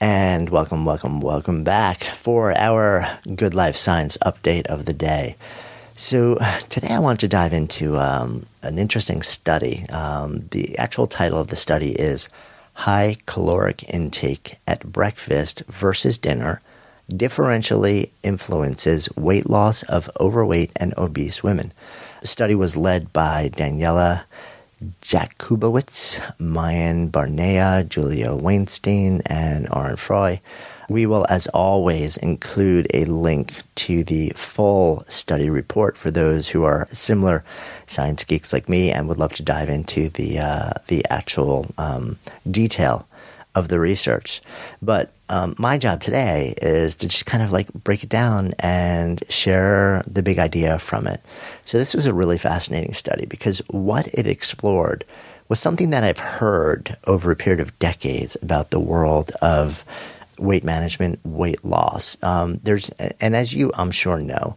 And 0.00 0.48
welcome, 0.50 0.84
welcome, 0.84 1.20
welcome 1.20 1.64
back 1.64 2.04
for 2.04 2.56
our 2.56 3.18
Good 3.34 3.52
Life 3.52 3.76
Science 3.76 4.16
update 4.18 4.64
of 4.66 4.84
the 4.84 4.92
day. 4.92 5.34
So, 5.96 6.38
today 6.68 6.94
I 6.94 7.00
want 7.00 7.18
to 7.20 7.26
dive 7.26 7.52
into 7.52 7.96
um, 7.98 8.46
an 8.62 8.78
interesting 8.78 9.22
study. 9.22 9.86
Um, 9.90 10.46
the 10.52 10.78
actual 10.78 11.08
title 11.08 11.40
of 11.40 11.48
the 11.48 11.56
study 11.56 11.98
is 11.98 12.28
High 12.74 13.16
Caloric 13.26 13.92
Intake 13.92 14.58
at 14.68 14.86
Breakfast 14.86 15.64
versus 15.66 16.16
Dinner 16.16 16.60
Differentially 17.10 18.10
Influences 18.22 19.08
Weight 19.16 19.50
Loss 19.50 19.82
of 19.84 20.08
Overweight 20.20 20.70
and 20.76 20.94
Obese 20.96 21.42
Women. 21.42 21.72
The 22.20 22.28
study 22.28 22.54
was 22.54 22.76
led 22.76 23.12
by 23.12 23.48
Daniela 23.48 24.22
Jakubowicz, 25.02 26.20
Maayan 26.38 27.10
Barnea, 27.10 27.84
Julia 27.88 28.28
Wainstein, 28.28 29.22
and 29.26 29.68
Oren 29.72 29.96
Froy. 29.96 30.40
We 30.88 31.04
will, 31.04 31.26
as 31.28 31.46
always, 31.48 32.16
include 32.16 32.86
a 32.94 33.04
link 33.04 33.62
to 33.76 34.04
the 34.04 34.30
full 34.30 35.04
study 35.08 35.50
report 35.50 35.96
for 35.96 36.10
those 36.10 36.48
who 36.48 36.64
are 36.64 36.88
similar 36.90 37.44
science 37.86 38.24
geeks 38.24 38.52
like 38.52 38.68
me 38.68 38.90
and 38.90 39.08
would 39.08 39.18
love 39.18 39.34
to 39.34 39.42
dive 39.42 39.68
into 39.68 40.08
the 40.08 40.38
uh, 40.38 40.70
the 40.86 41.04
actual 41.10 41.66
um, 41.76 42.18
detail 42.50 43.06
of 43.54 43.68
the 43.68 43.80
research. 43.80 44.40
But 44.80 45.12
um, 45.28 45.54
my 45.58 45.78
job 45.78 46.00
today 46.00 46.54
is 46.62 46.94
to 46.96 47.08
just 47.08 47.26
kind 47.26 47.42
of 47.42 47.52
like 47.52 47.72
break 47.72 48.02
it 48.02 48.08
down 48.08 48.52
and 48.58 49.22
share 49.28 50.02
the 50.06 50.22
big 50.22 50.38
idea 50.38 50.78
from 50.78 51.06
it. 51.06 51.20
So 51.64 51.78
this 51.78 51.94
was 51.94 52.06
a 52.06 52.14
really 52.14 52.38
fascinating 52.38 52.94
study 52.94 53.26
because 53.26 53.58
what 53.68 54.08
it 54.08 54.26
explored 54.26 55.04
was 55.48 55.60
something 55.60 55.90
that 55.90 56.04
I've 56.04 56.18
heard 56.18 56.96
over 57.06 57.30
a 57.30 57.36
period 57.36 57.60
of 57.60 57.78
decades 57.78 58.36
about 58.42 58.70
the 58.70 58.80
world 58.80 59.30
of 59.42 59.84
weight 60.38 60.64
management, 60.64 61.20
weight 61.24 61.64
loss. 61.64 62.16
Um, 62.22 62.60
there's, 62.62 62.90
and 63.20 63.34
as 63.34 63.54
you, 63.54 63.72
I'm 63.74 63.90
sure, 63.90 64.18
know, 64.20 64.56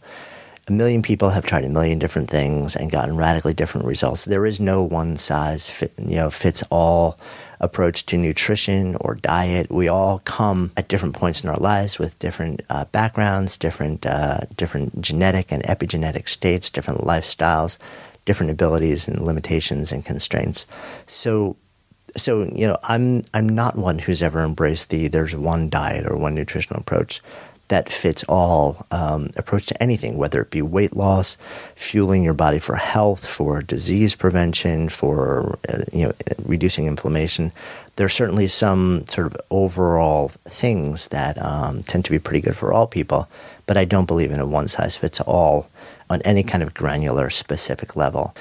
a 0.67 0.71
million 0.71 1.01
people 1.01 1.31
have 1.31 1.45
tried 1.45 1.65
a 1.65 1.69
million 1.69 1.99
different 1.99 2.29
things 2.29 2.75
and 2.75 2.91
gotten 2.91 3.17
radically 3.17 3.53
different 3.53 3.87
results. 3.87 4.25
There 4.25 4.45
is 4.45 4.59
no 4.59 4.83
one 4.83 5.15
size 5.17 5.69
fit, 5.69 5.93
you 5.97 6.17
know 6.17 6.29
fits 6.29 6.63
all 6.69 7.19
approach 7.59 8.05
to 8.07 8.17
nutrition 8.17 8.95
or 9.01 9.15
diet. 9.15 9.71
We 9.71 9.87
all 9.87 10.19
come 10.19 10.71
at 10.77 10.87
different 10.87 11.15
points 11.15 11.43
in 11.43 11.49
our 11.49 11.57
lives 11.57 11.99
with 11.99 12.17
different 12.19 12.61
uh, 12.69 12.85
backgrounds, 12.85 13.57
different 13.57 14.05
uh, 14.05 14.41
different 14.55 15.01
genetic 15.01 15.51
and 15.51 15.63
epigenetic 15.63 16.29
states, 16.29 16.69
different 16.69 17.01
lifestyles, 17.01 17.77
different 18.25 18.51
abilities 18.51 19.07
and 19.07 19.21
limitations 19.21 19.91
and 19.91 20.05
constraints. 20.05 20.67
So 21.07 21.55
so 22.17 22.43
you 22.53 22.67
know 22.67 22.77
i'm 22.83 23.21
i'm 23.33 23.47
not 23.47 23.77
one 23.77 23.97
who's 23.99 24.21
ever 24.21 24.43
embraced 24.43 24.89
the 24.89 25.07
there's 25.07 25.35
one 25.35 25.69
diet 25.69 26.05
or 26.05 26.17
one 26.17 26.35
nutritional 26.35 26.81
approach 26.81 27.21
that 27.71 27.89
fits 27.89 28.23
all 28.25 28.85
um, 28.91 29.29
approach 29.37 29.65
to 29.65 29.83
anything 29.83 30.17
whether 30.17 30.41
it 30.41 30.51
be 30.51 30.61
weight 30.61 30.95
loss 30.95 31.37
fueling 31.75 32.23
your 32.23 32.33
body 32.33 32.59
for 32.59 32.75
health 32.75 33.25
for 33.25 33.61
disease 33.61 34.13
prevention 34.13 34.89
for 34.89 35.57
uh, 35.69 35.79
you 35.91 36.05
know 36.05 36.13
reducing 36.43 36.85
inflammation. 36.85 37.51
There 37.95 38.05
are 38.05 38.09
certainly 38.09 38.47
some 38.47 39.05
sort 39.07 39.27
of 39.27 39.37
overall 39.49 40.31
things 40.45 41.07
that 41.09 41.41
um, 41.41 41.83
tend 41.83 42.05
to 42.05 42.11
be 42.11 42.19
pretty 42.19 42.41
good 42.41 42.55
for 42.55 42.73
all 42.73 42.87
people 42.87 43.27
but 43.65 43.77
i 43.77 43.85
don't 43.85 44.05
believe 44.05 44.31
in 44.31 44.39
a 44.39 44.45
one 44.45 44.67
size 44.67 44.97
fits 44.97 45.21
all 45.21 45.69
on 46.09 46.21
any 46.23 46.43
kind 46.43 46.61
of 46.61 46.73
granular 46.73 47.29
specific 47.29 47.95
level 47.95 48.35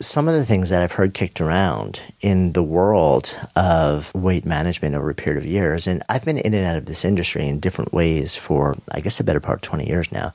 some 0.00 0.28
of 0.28 0.34
the 0.34 0.44
things 0.44 0.70
that 0.70 0.82
I've 0.82 0.92
heard 0.92 1.14
kicked 1.14 1.40
around 1.40 2.00
in 2.20 2.52
the 2.52 2.62
world 2.62 3.36
of 3.54 4.12
weight 4.14 4.44
management 4.44 4.94
over 4.94 5.10
a 5.10 5.14
period 5.14 5.42
of 5.42 5.48
years, 5.48 5.86
and 5.86 6.02
I've 6.08 6.24
been 6.24 6.38
in 6.38 6.54
and 6.54 6.64
out 6.64 6.76
of 6.76 6.86
this 6.86 7.04
industry 7.04 7.46
in 7.46 7.60
different 7.60 7.92
ways 7.92 8.34
for, 8.34 8.76
I 8.92 9.00
guess, 9.00 9.20
a 9.20 9.24
better 9.24 9.40
part 9.40 9.58
of 9.58 9.62
20 9.62 9.86
years 9.86 10.10
now. 10.10 10.34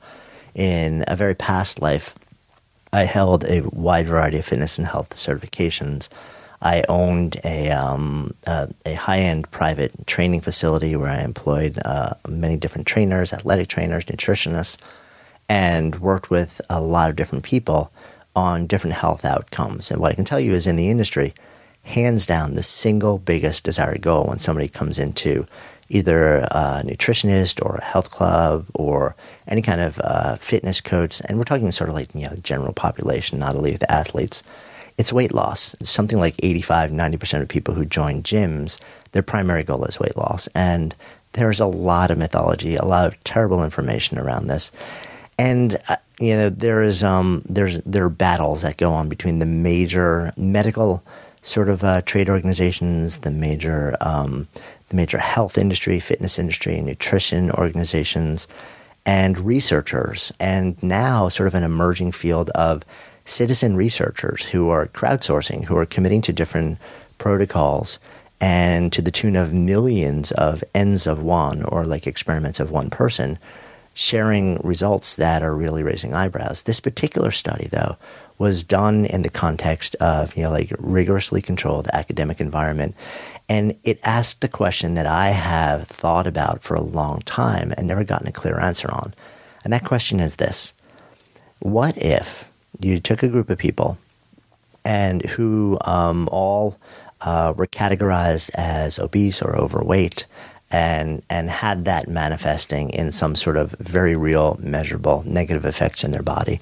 In 0.54 1.04
a 1.06 1.14
very 1.14 1.34
past 1.34 1.80
life, 1.80 2.14
I 2.92 3.04
held 3.04 3.44
a 3.44 3.60
wide 3.68 4.06
variety 4.06 4.38
of 4.38 4.46
fitness 4.46 4.78
and 4.78 4.86
health 4.86 5.10
certifications. 5.10 6.08
I 6.62 6.82
owned 6.88 7.40
a, 7.44 7.70
um, 7.70 8.34
uh, 8.46 8.66
a 8.84 8.94
high 8.94 9.20
end 9.20 9.50
private 9.50 10.06
training 10.06 10.40
facility 10.40 10.96
where 10.96 11.10
I 11.10 11.22
employed 11.22 11.78
uh, 11.84 12.14
many 12.28 12.56
different 12.56 12.86
trainers, 12.86 13.32
athletic 13.32 13.68
trainers, 13.68 14.06
nutritionists, 14.06 14.76
and 15.48 15.96
worked 16.00 16.30
with 16.30 16.60
a 16.68 16.80
lot 16.80 17.10
of 17.10 17.16
different 17.16 17.44
people 17.44 17.92
on 18.34 18.66
different 18.66 18.96
health 18.96 19.24
outcomes. 19.24 19.90
And 19.90 20.00
what 20.00 20.12
I 20.12 20.14
can 20.14 20.24
tell 20.24 20.40
you 20.40 20.54
is 20.54 20.66
in 20.66 20.76
the 20.76 20.88
industry, 20.88 21.34
hands 21.82 22.26
down, 22.26 22.54
the 22.54 22.62
single 22.62 23.18
biggest 23.18 23.64
desired 23.64 24.02
goal 24.02 24.26
when 24.26 24.38
somebody 24.38 24.68
comes 24.68 24.98
into 24.98 25.46
either 25.88 26.38
a 26.52 26.82
nutritionist 26.84 27.64
or 27.64 27.76
a 27.76 27.84
health 27.84 28.10
club 28.10 28.64
or 28.74 29.16
any 29.48 29.60
kind 29.60 29.80
of 29.80 30.00
uh, 30.02 30.36
fitness 30.36 30.80
coach, 30.80 31.20
and 31.24 31.36
we're 31.36 31.44
talking 31.44 31.70
sort 31.72 31.90
of 31.90 31.96
like 31.96 32.14
you 32.14 32.22
know 32.22 32.34
the 32.34 32.40
general 32.40 32.72
population, 32.72 33.38
not 33.38 33.56
elite 33.56 33.82
athletes. 33.88 34.42
It's 34.96 35.12
weight 35.12 35.32
loss. 35.32 35.74
Something 35.82 36.18
like 36.18 36.34
85, 36.42 36.90
90% 36.90 37.40
of 37.40 37.48
people 37.48 37.74
who 37.74 37.86
join 37.86 38.22
gyms, 38.22 38.78
their 39.12 39.22
primary 39.22 39.64
goal 39.64 39.84
is 39.84 39.98
weight 39.98 40.16
loss. 40.16 40.46
And 40.54 40.94
there's 41.32 41.58
a 41.58 41.66
lot 41.66 42.10
of 42.10 42.18
mythology, 42.18 42.76
a 42.76 42.84
lot 42.84 43.06
of 43.06 43.22
terrible 43.24 43.64
information 43.64 44.18
around 44.18 44.48
this. 44.48 44.70
And 45.38 45.78
uh, 45.88 45.96
you 46.20 46.34
know 46.34 46.50
there 46.50 46.82
is 46.82 47.02
um, 47.02 47.42
there's 47.48 47.80
there 47.80 48.04
are 48.04 48.10
battles 48.10 48.62
that 48.62 48.76
go 48.76 48.92
on 48.92 49.08
between 49.08 49.38
the 49.38 49.46
major 49.46 50.32
medical 50.36 51.02
sort 51.42 51.70
of 51.70 51.82
uh, 51.82 52.02
trade 52.02 52.28
organizations, 52.28 53.18
the 53.18 53.30
major 53.30 53.96
um, 54.00 54.46
the 54.90 54.96
major 54.96 55.18
health 55.18 55.56
industry, 55.56 55.98
fitness 55.98 56.38
industry, 56.38 56.80
nutrition 56.82 57.50
organizations, 57.52 58.46
and 59.06 59.38
researchers, 59.38 60.30
and 60.38 60.80
now 60.82 61.28
sort 61.28 61.46
of 61.46 61.54
an 61.54 61.62
emerging 61.62 62.12
field 62.12 62.50
of 62.50 62.84
citizen 63.24 63.74
researchers 63.74 64.50
who 64.50 64.68
are 64.68 64.86
crowdsourcing, 64.88 65.64
who 65.64 65.76
are 65.76 65.86
committing 65.86 66.20
to 66.20 66.32
different 66.32 66.78
protocols 67.16 67.98
and 68.42 68.92
to 68.92 69.00
the 69.00 69.10
tune 69.10 69.36
of 69.36 69.54
millions 69.54 70.32
of 70.32 70.62
ends 70.74 71.06
of 71.06 71.22
one 71.22 71.62
or 71.64 71.84
like 71.84 72.06
experiments 72.06 72.60
of 72.60 72.70
one 72.70 72.90
person 72.90 73.38
sharing 73.94 74.56
results 74.62 75.14
that 75.16 75.42
are 75.42 75.54
really 75.54 75.82
raising 75.82 76.14
eyebrows. 76.14 76.62
This 76.62 76.80
particular 76.80 77.30
study, 77.30 77.68
though, 77.70 77.96
was 78.38 78.64
done 78.64 79.04
in 79.04 79.22
the 79.22 79.30
context 79.30 79.94
of 79.96 80.34
you 80.36 80.42
know 80.42 80.50
like 80.50 80.72
rigorously 80.78 81.42
controlled 81.42 81.88
academic 81.92 82.40
environment, 82.40 82.94
and 83.48 83.76
it 83.84 84.00
asked 84.02 84.42
a 84.44 84.48
question 84.48 84.94
that 84.94 85.06
I 85.06 85.30
have 85.30 85.86
thought 85.88 86.26
about 86.26 86.62
for 86.62 86.74
a 86.74 86.80
long 86.80 87.20
time 87.22 87.74
and 87.76 87.86
never 87.86 88.04
gotten 88.04 88.28
a 88.28 88.32
clear 88.32 88.58
answer 88.58 88.88
on. 88.90 89.12
And 89.64 89.72
that 89.72 89.84
question 89.84 90.20
is 90.20 90.36
this: 90.36 90.72
What 91.58 91.98
if 91.98 92.50
you 92.80 93.00
took 93.00 93.22
a 93.22 93.28
group 93.28 93.50
of 93.50 93.58
people 93.58 93.98
and 94.84 95.22
who 95.22 95.78
um, 95.84 96.28
all 96.32 96.78
uh, 97.20 97.52
were 97.56 97.66
categorized 97.66 98.50
as 98.54 98.98
obese 98.98 99.42
or 99.42 99.56
overweight 99.56 100.26
and 100.70 101.22
and 101.28 101.50
had 101.50 101.84
that 101.84 102.08
manifesting 102.08 102.90
in 102.90 103.12
some 103.12 103.34
sort 103.34 103.56
of 103.56 103.72
very 103.78 104.16
real, 104.16 104.58
measurable 104.62 105.24
negative 105.26 105.64
effects 105.64 106.04
in 106.04 106.10
their 106.10 106.22
body. 106.22 106.60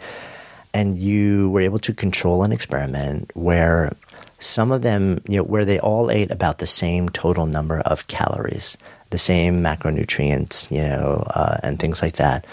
And 0.75 0.99
you 0.99 1.51
were 1.51 1.61
able 1.61 1.79
to 1.81 1.95
control 1.95 2.43
an 2.43 2.53
experiment 2.53 3.31
where 3.35 3.93
some 4.39 4.71
of 4.71 4.83
them, 4.83 5.21
you 5.29 5.39
know, 5.39 5.43
where 5.43 5.65
they 5.65 5.81
all 5.81 6.11
ate 6.11 6.31
about 6.31 6.59
the 6.59 6.67
same 6.67 7.09
total 7.09 7.47
number 7.47 7.81
of 7.81 8.07
calories, 8.07 8.77
the 9.11 9.19
same 9.19 9.63
macronutrients, 9.63 10.71
you 10.71 10.83
know, 10.83 11.25
uh, 11.35 11.57
and 11.63 11.79
things 11.79 12.03
like 12.03 12.17
that. 12.17 12.47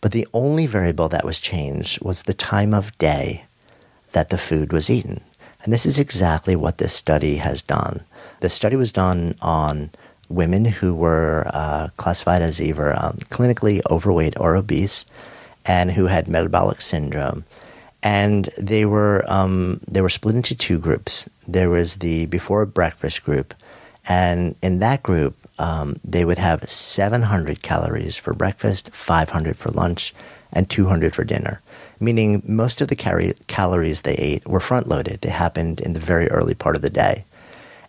But 0.00 0.12
the 0.12 0.26
only 0.34 0.66
variable 0.66 1.08
that 1.08 1.24
was 1.24 1.40
changed 1.40 2.02
was 2.02 2.22
the 2.22 2.34
time 2.34 2.74
of 2.74 2.96
day 2.98 3.44
that 4.12 4.28
the 4.28 4.38
food 4.38 4.72
was 4.72 4.90
eaten. 4.90 5.22
And 5.62 5.72
this 5.72 5.86
is 5.86 5.98
exactly 5.98 6.56
what 6.56 6.78
this 6.78 6.92
study 6.92 7.36
has 7.36 7.62
done. 7.62 8.02
The 8.40 8.50
study 8.50 8.76
was 8.76 8.92
done 8.92 9.36
on 9.40 9.90
women 10.32 10.64
who 10.64 10.94
were 10.94 11.48
uh, 11.52 11.88
classified 11.96 12.42
as 12.42 12.60
either 12.60 12.92
um, 12.92 13.16
clinically 13.30 13.80
overweight 13.90 14.38
or 14.38 14.56
obese 14.56 15.06
and 15.64 15.92
who 15.92 16.06
had 16.06 16.28
metabolic 16.28 16.80
syndrome. 16.80 17.44
And 18.02 18.50
they 18.58 18.84
were 18.84 19.24
um, 19.28 19.80
they 19.86 20.00
were 20.00 20.08
split 20.08 20.34
into 20.34 20.56
two 20.56 20.78
groups. 20.78 21.28
There 21.46 21.70
was 21.70 21.96
the 21.96 22.26
before 22.26 22.66
breakfast 22.66 23.22
group, 23.22 23.54
and 24.08 24.56
in 24.60 24.80
that 24.80 25.04
group, 25.04 25.36
um, 25.58 25.94
they 26.02 26.24
would 26.24 26.38
have 26.38 26.68
700 26.68 27.62
calories 27.62 28.16
for 28.16 28.34
breakfast, 28.34 28.90
500 28.92 29.56
for 29.56 29.70
lunch, 29.70 30.12
and 30.52 30.68
200 30.68 31.14
for 31.14 31.22
dinner. 31.22 31.60
Meaning, 32.00 32.42
most 32.44 32.80
of 32.80 32.88
the 32.88 32.96
cal- 32.96 33.32
calories 33.46 34.02
they 34.02 34.16
ate 34.16 34.48
were 34.48 34.58
front 34.58 34.88
loaded. 34.88 35.20
They 35.20 35.30
happened 35.30 35.80
in 35.80 35.92
the 35.92 36.00
very 36.00 36.28
early 36.28 36.54
part 36.54 36.74
of 36.74 36.82
the 36.82 36.90
day. 36.90 37.24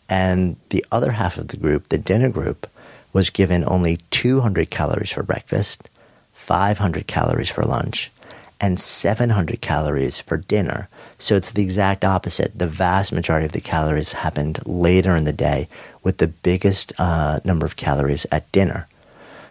And 0.09 0.57
the 0.69 0.85
other 0.91 1.11
half 1.11 1.37
of 1.37 1.49
the 1.49 1.57
group, 1.57 1.87
the 1.87 1.97
dinner 1.97 2.29
group, 2.29 2.67
was 3.13 3.29
given 3.29 3.63
only 3.67 3.97
200 4.11 4.69
calories 4.69 5.11
for 5.11 5.23
breakfast, 5.23 5.89
500 6.33 7.07
calories 7.07 7.49
for 7.49 7.63
lunch, 7.63 8.11
and 8.59 8.79
700 8.79 9.61
calories 9.61 10.19
for 10.19 10.37
dinner. 10.37 10.87
So 11.17 11.35
it's 11.35 11.51
the 11.51 11.63
exact 11.63 12.03
opposite. 12.05 12.57
The 12.57 12.67
vast 12.67 13.11
majority 13.11 13.45
of 13.45 13.51
the 13.51 13.61
calories 13.61 14.13
happened 14.13 14.59
later 14.65 15.15
in 15.15 15.25
the 15.25 15.33
day, 15.33 15.67
with 16.01 16.17
the 16.17 16.27
biggest 16.27 16.93
uh, 16.97 17.39
number 17.43 17.65
of 17.65 17.75
calories 17.75 18.25
at 18.31 18.51
dinner. 18.51 18.87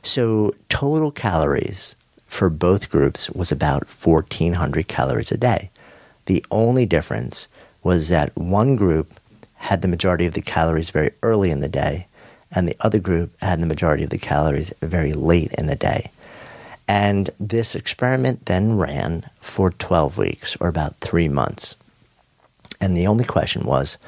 So 0.03 0.55
total 0.69 1.11
calories 1.11 1.95
for 2.27 2.49
both 2.49 2.91
groups 2.91 3.31
was 3.31 3.53
about 3.53 3.87
1,400 3.87 4.89
calories 4.89 5.31
a 5.31 5.37
day. 5.37 5.71
The 6.27 6.45
only 6.51 6.87
difference 6.87 7.49
was 7.83 8.09
that 8.09 8.35
one 8.37 8.77
group 8.77 9.21
had 9.63 9.81
the 9.81 9.89
majority 9.89 10.27
of 10.27 10.35
the 10.35 10.43
calories 10.43 10.91
very 10.91 11.13
early 11.23 11.53
in 11.53 11.61
the 11.61 11.69
day, 11.69 12.09
and 12.51 12.67
the 12.67 12.77
other 12.81 12.99
group 12.99 13.31
had 13.41 13.63
the 13.63 13.67
majority 13.67 14.03
of 14.03 14.11
the 14.11 14.19
calories 14.19 14.73
very 14.83 15.13
late 15.13 15.53
in 15.53 15.67
the 15.67 15.77
day. 15.77 16.11
And 16.89 17.31
this 17.39 17.77
experiment 17.77 18.47
then 18.47 18.77
ran 18.77 19.31
for 19.41 19.71
12 19.71 20.19
weeks, 20.19 20.57
or 20.57 20.67
about 20.67 20.97
three 20.97 21.29
months. 21.29 21.77
And 22.81 22.97
the 22.97 23.07
only 23.07 23.25
question 23.25 23.65
was 23.65 23.99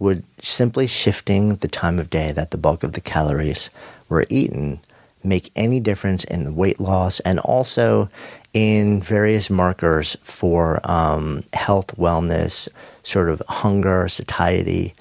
would 0.00 0.24
simply 0.42 0.88
shifting 0.88 1.54
the 1.56 1.68
time 1.68 2.00
of 2.00 2.10
day 2.10 2.32
that 2.32 2.50
the 2.50 2.58
bulk 2.58 2.82
of 2.82 2.94
the 2.94 3.00
calories 3.00 3.70
were 4.08 4.26
eaten 4.28 4.80
make 5.22 5.52
any 5.54 5.78
difference 5.78 6.24
in 6.24 6.42
the 6.42 6.52
weight 6.52 6.80
loss 6.80 7.20
and 7.20 7.38
also 7.38 8.10
in 8.52 9.00
various 9.00 9.48
markers 9.48 10.16
for 10.24 10.80
um, 10.82 11.44
health, 11.52 11.96
wellness, 11.96 12.68
sort 13.04 13.28
of 13.28 13.40
hunger, 13.48 14.08
satiety, 14.08 14.94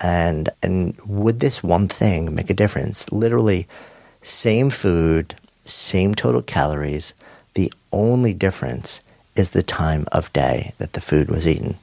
and 0.00 0.48
and 0.62 0.98
would 1.06 1.38
this 1.38 1.62
one 1.62 1.86
thing 1.86 2.34
make 2.34 2.50
a 2.50 2.54
difference? 2.54 3.12
Literally, 3.12 3.68
same 4.22 4.70
food, 4.70 5.36
same 5.64 6.14
total 6.14 6.42
calories. 6.42 7.14
The 7.54 7.72
only 7.92 8.34
difference 8.34 9.02
is 9.36 9.50
the 9.50 9.62
time 9.62 10.06
of 10.10 10.32
day 10.32 10.72
that 10.78 10.94
the 10.94 11.00
food 11.00 11.28
was 11.30 11.46
eaten. 11.46 11.76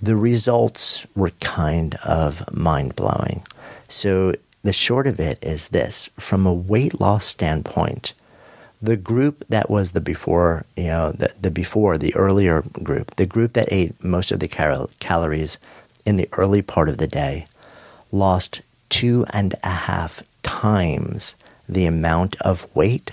The 0.00 0.16
results 0.16 1.06
were 1.14 1.30
kind 1.40 1.96
of 2.04 2.50
mind 2.54 2.96
blowing. 2.96 3.44
So 3.88 4.32
the 4.62 4.72
short 4.72 5.06
of 5.06 5.20
it 5.20 5.38
is 5.42 5.68
this: 5.68 6.08
from 6.18 6.46
a 6.46 6.54
weight 6.54 7.00
loss 7.00 7.24
standpoint, 7.26 8.12
The 8.82 8.96
group 8.96 9.44
that 9.48 9.70
was 9.70 9.92
the 9.92 10.00
before, 10.00 10.66
you 10.76 10.84
know, 10.84 11.12
the, 11.12 11.32
the 11.40 11.50
before, 11.50 11.96
the 11.96 12.14
earlier 12.14 12.62
group, 12.62 13.16
the 13.16 13.26
group 13.26 13.54
that 13.54 13.72
ate 13.72 14.02
most 14.04 14.30
of 14.30 14.40
the 14.40 14.48
cal- 14.48 14.90
calories 15.00 15.58
in 16.04 16.16
the 16.16 16.28
early 16.32 16.62
part 16.62 16.88
of 16.88 16.98
the 16.98 17.06
day, 17.06 17.46
lost 18.12 18.60
two 18.88 19.24
and 19.30 19.54
a 19.62 19.70
half 19.70 20.22
times 20.42 21.36
the 21.68 21.86
amount 21.86 22.36
of 22.42 22.68
weight 22.74 23.12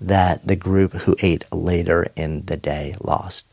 that 0.00 0.46
the 0.46 0.56
group 0.56 0.92
who 0.92 1.16
ate 1.22 1.44
later 1.52 2.06
in 2.16 2.44
the 2.46 2.56
day 2.56 2.94
lost. 3.00 3.46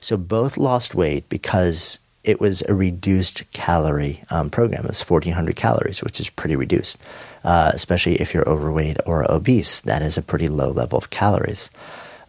So 0.00 0.16
both 0.16 0.56
lost 0.56 0.94
weight 0.94 1.28
because 1.28 1.98
it 2.26 2.40
was 2.40 2.62
a 2.62 2.74
reduced 2.74 3.50
calorie 3.52 4.22
um, 4.30 4.50
program. 4.50 4.84
It 4.84 4.88
was 4.88 5.08
1,400 5.08 5.54
calories, 5.56 6.02
which 6.02 6.20
is 6.20 6.28
pretty 6.28 6.56
reduced, 6.56 6.98
uh, 7.44 7.70
especially 7.72 8.16
if 8.16 8.34
you're 8.34 8.48
overweight 8.48 8.98
or 9.06 9.30
obese. 9.30 9.80
That 9.80 10.02
is 10.02 10.18
a 10.18 10.22
pretty 10.22 10.48
low 10.48 10.70
level 10.70 10.98
of 10.98 11.10
calories. 11.10 11.70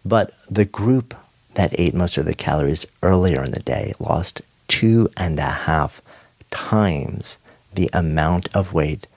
But 0.05 0.33
the 0.49 0.65
group 0.65 1.15
that 1.55 1.77
ate 1.79 1.95
most 1.95 2.17
of 2.17 2.25
the 2.25 2.36
calories 2.36 2.86
earlier 3.01 3.43
in 3.43 3.51
the 3.51 3.60
day 3.60 3.93
lost 3.99 4.43
two 4.67 5.10
and 5.17 5.39
a 5.39 5.43
half 5.43 6.01
times 6.51 7.39
the 7.73 7.89
amount 7.91 8.55
of 8.55 8.73
weight 8.73 9.07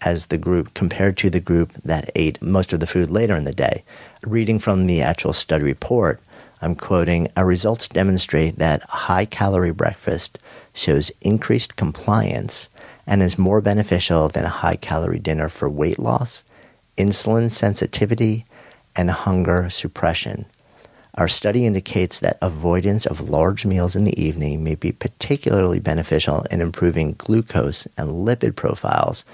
as 0.00 0.26
the 0.26 0.38
group 0.38 0.72
compared 0.74 1.16
to 1.18 1.30
the 1.30 1.40
group 1.40 1.72
that 1.84 2.10
ate 2.16 2.40
most 2.42 2.72
of 2.72 2.80
the 2.80 2.86
food 2.86 3.10
later 3.10 3.36
in 3.36 3.44
the 3.44 3.52
day. 3.52 3.84
Reading 4.22 4.58
from 4.58 4.86
the 4.86 5.02
actual 5.02 5.32
study 5.32 5.64
report, 5.64 6.20
I'm 6.62 6.76
quoting, 6.76 7.28
our 7.36 7.44
results 7.44 7.88
demonstrate 7.88 8.56
that 8.58 8.84
a 8.84 8.96
high 8.96 9.24
calorie 9.24 9.72
breakfast 9.72 10.38
shows 10.72 11.10
increased 11.20 11.74
compliance 11.74 12.68
and 13.04 13.20
is 13.20 13.36
more 13.36 13.60
beneficial 13.60 14.28
than 14.28 14.44
a 14.44 14.60
high 14.62 14.76
calorie 14.76 15.18
dinner 15.18 15.48
for 15.48 15.68
weight 15.68 15.98
loss, 15.98 16.44
insulin 16.96 17.50
sensitivity, 17.50 18.46
and 18.94 19.10
hunger 19.10 19.68
suppression. 19.70 20.46
Our 21.16 21.26
study 21.26 21.66
indicates 21.66 22.20
that 22.20 22.38
avoidance 22.40 23.06
of 23.06 23.28
large 23.28 23.66
meals 23.66 23.96
in 23.96 24.04
the 24.04 24.22
evening 24.22 24.62
may 24.62 24.76
be 24.76 24.92
particularly 24.92 25.80
beneficial 25.80 26.46
in 26.50 26.60
improving 26.60 27.16
glucose 27.18 27.88
and 27.98 28.08
lipid 28.08 28.54
profiles 28.54 29.24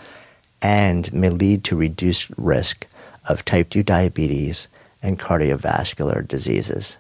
and 0.63 1.13
may 1.13 1.29
lead 1.29 1.63
to 1.65 1.77
reduced 1.77 2.31
risk 2.39 2.87
of 3.29 3.45
type 3.45 3.69
2 3.69 3.83
diabetes 3.83 4.67
and 5.03 5.19
cardiovascular 5.19 6.27
diseases. 6.27 6.97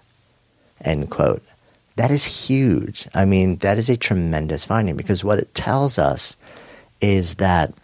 End 0.84 1.10
quote. 1.10 1.42
That 1.96 2.10
is 2.10 2.48
huge. 2.48 3.08
I 3.14 3.24
mean, 3.24 3.56
that 3.56 3.78
is 3.78 3.88
a 3.90 3.96
tremendous 3.96 4.64
finding 4.64 4.96
because 4.96 5.24
what 5.24 5.38
it 5.38 5.54
tells 5.54 5.98
us 5.98 6.36
is 7.00 7.34
that 7.34 7.74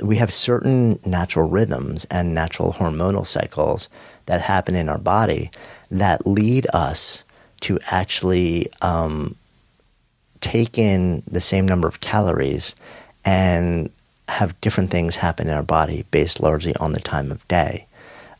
we 0.00 0.16
have 0.16 0.32
certain 0.32 0.98
natural 1.04 1.48
rhythms 1.48 2.04
and 2.10 2.34
natural 2.34 2.72
hormonal 2.72 3.26
cycles 3.26 3.88
that 4.26 4.40
happen 4.40 4.74
in 4.74 4.88
our 4.88 4.98
body 4.98 5.50
that 5.90 6.26
lead 6.26 6.66
us 6.72 7.24
to 7.60 7.78
actually 7.90 8.68
um, 8.80 9.36
take 10.40 10.78
in 10.78 11.22
the 11.30 11.40
same 11.40 11.66
number 11.66 11.86
of 11.86 12.00
calories 12.00 12.74
and 13.24 13.90
have 14.28 14.60
different 14.60 14.90
things 14.90 15.16
happen 15.16 15.48
in 15.48 15.54
our 15.54 15.62
body 15.62 16.04
based 16.10 16.40
largely 16.40 16.74
on 16.76 16.92
the 16.92 17.00
time 17.00 17.30
of 17.30 17.46
day. 17.48 17.86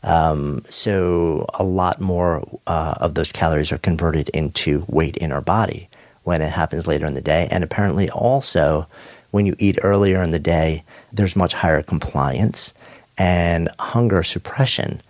Um, 0.03 0.65
so 0.69 1.45
a 1.53 1.63
lot 1.63 2.01
more 2.01 2.47
uh, 2.67 2.95
of 2.99 3.15
those 3.15 3.31
calories 3.31 3.71
are 3.71 3.77
converted 3.77 4.29
into 4.29 4.85
weight 4.87 5.17
in 5.17 5.31
our 5.31 5.41
body 5.41 5.89
when 6.23 6.41
it 6.41 6.51
happens 6.51 6.87
later 6.87 7.05
in 7.05 7.13
the 7.13 7.21
day. 7.21 7.47
And 7.51 7.63
apparently, 7.63 8.09
also, 8.09 8.87
when 9.31 9.45
you 9.45 9.55
eat 9.59 9.79
earlier 9.81 10.21
in 10.21 10.31
the 10.31 10.39
day, 10.39 10.83
there's 11.11 11.35
much 11.35 11.53
higher 11.53 11.81
compliance 11.81 12.73
and 13.17 13.69
hunger 13.79 14.23
suppression. 14.23 15.01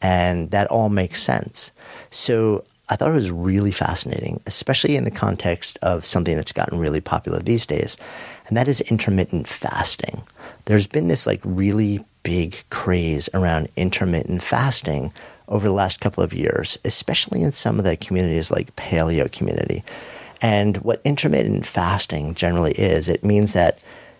And 0.00 0.50
that 0.52 0.68
all 0.68 0.88
makes 0.88 1.22
sense. 1.22 1.72
So 2.10 2.64
I 2.88 2.96
thought 2.96 3.10
it 3.10 3.14
was 3.14 3.30
really 3.30 3.72
fascinating, 3.72 4.40
especially 4.46 4.96
in 4.96 5.04
the 5.04 5.10
context 5.10 5.78
of 5.82 6.06
something 6.06 6.36
that's 6.36 6.52
gotten 6.52 6.78
really 6.78 7.02
popular 7.02 7.38
these 7.40 7.66
days, 7.66 7.98
and 8.46 8.56
that 8.56 8.68
is 8.68 8.80
intermittent 8.82 9.46
fasting. 9.46 10.22
There's 10.64 10.86
been 10.86 11.08
this 11.08 11.26
like 11.26 11.40
really 11.44 12.04
big 12.22 12.64
craze 12.70 13.28
around 13.34 13.68
intermittent 13.76 14.42
fasting 14.42 15.12
over 15.48 15.66
the 15.66 15.74
last 15.74 16.00
couple 16.00 16.22
of 16.22 16.34
years, 16.34 16.78
especially 16.84 17.42
in 17.42 17.52
some 17.52 17.78
of 17.78 17.84
the 17.84 17.96
communities 17.96 18.50
like 18.50 18.76
paleo 18.76 19.30
community. 19.30 19.82
And 20.40 20.76
what 20.78 21.00
intermittent 21.04 21.66
fasting 21.66 22.34
generally 22.34 22.72
is, 22.72 23.08
it 23.08 23.24
means 23.24 23.54
that 23.54 23.78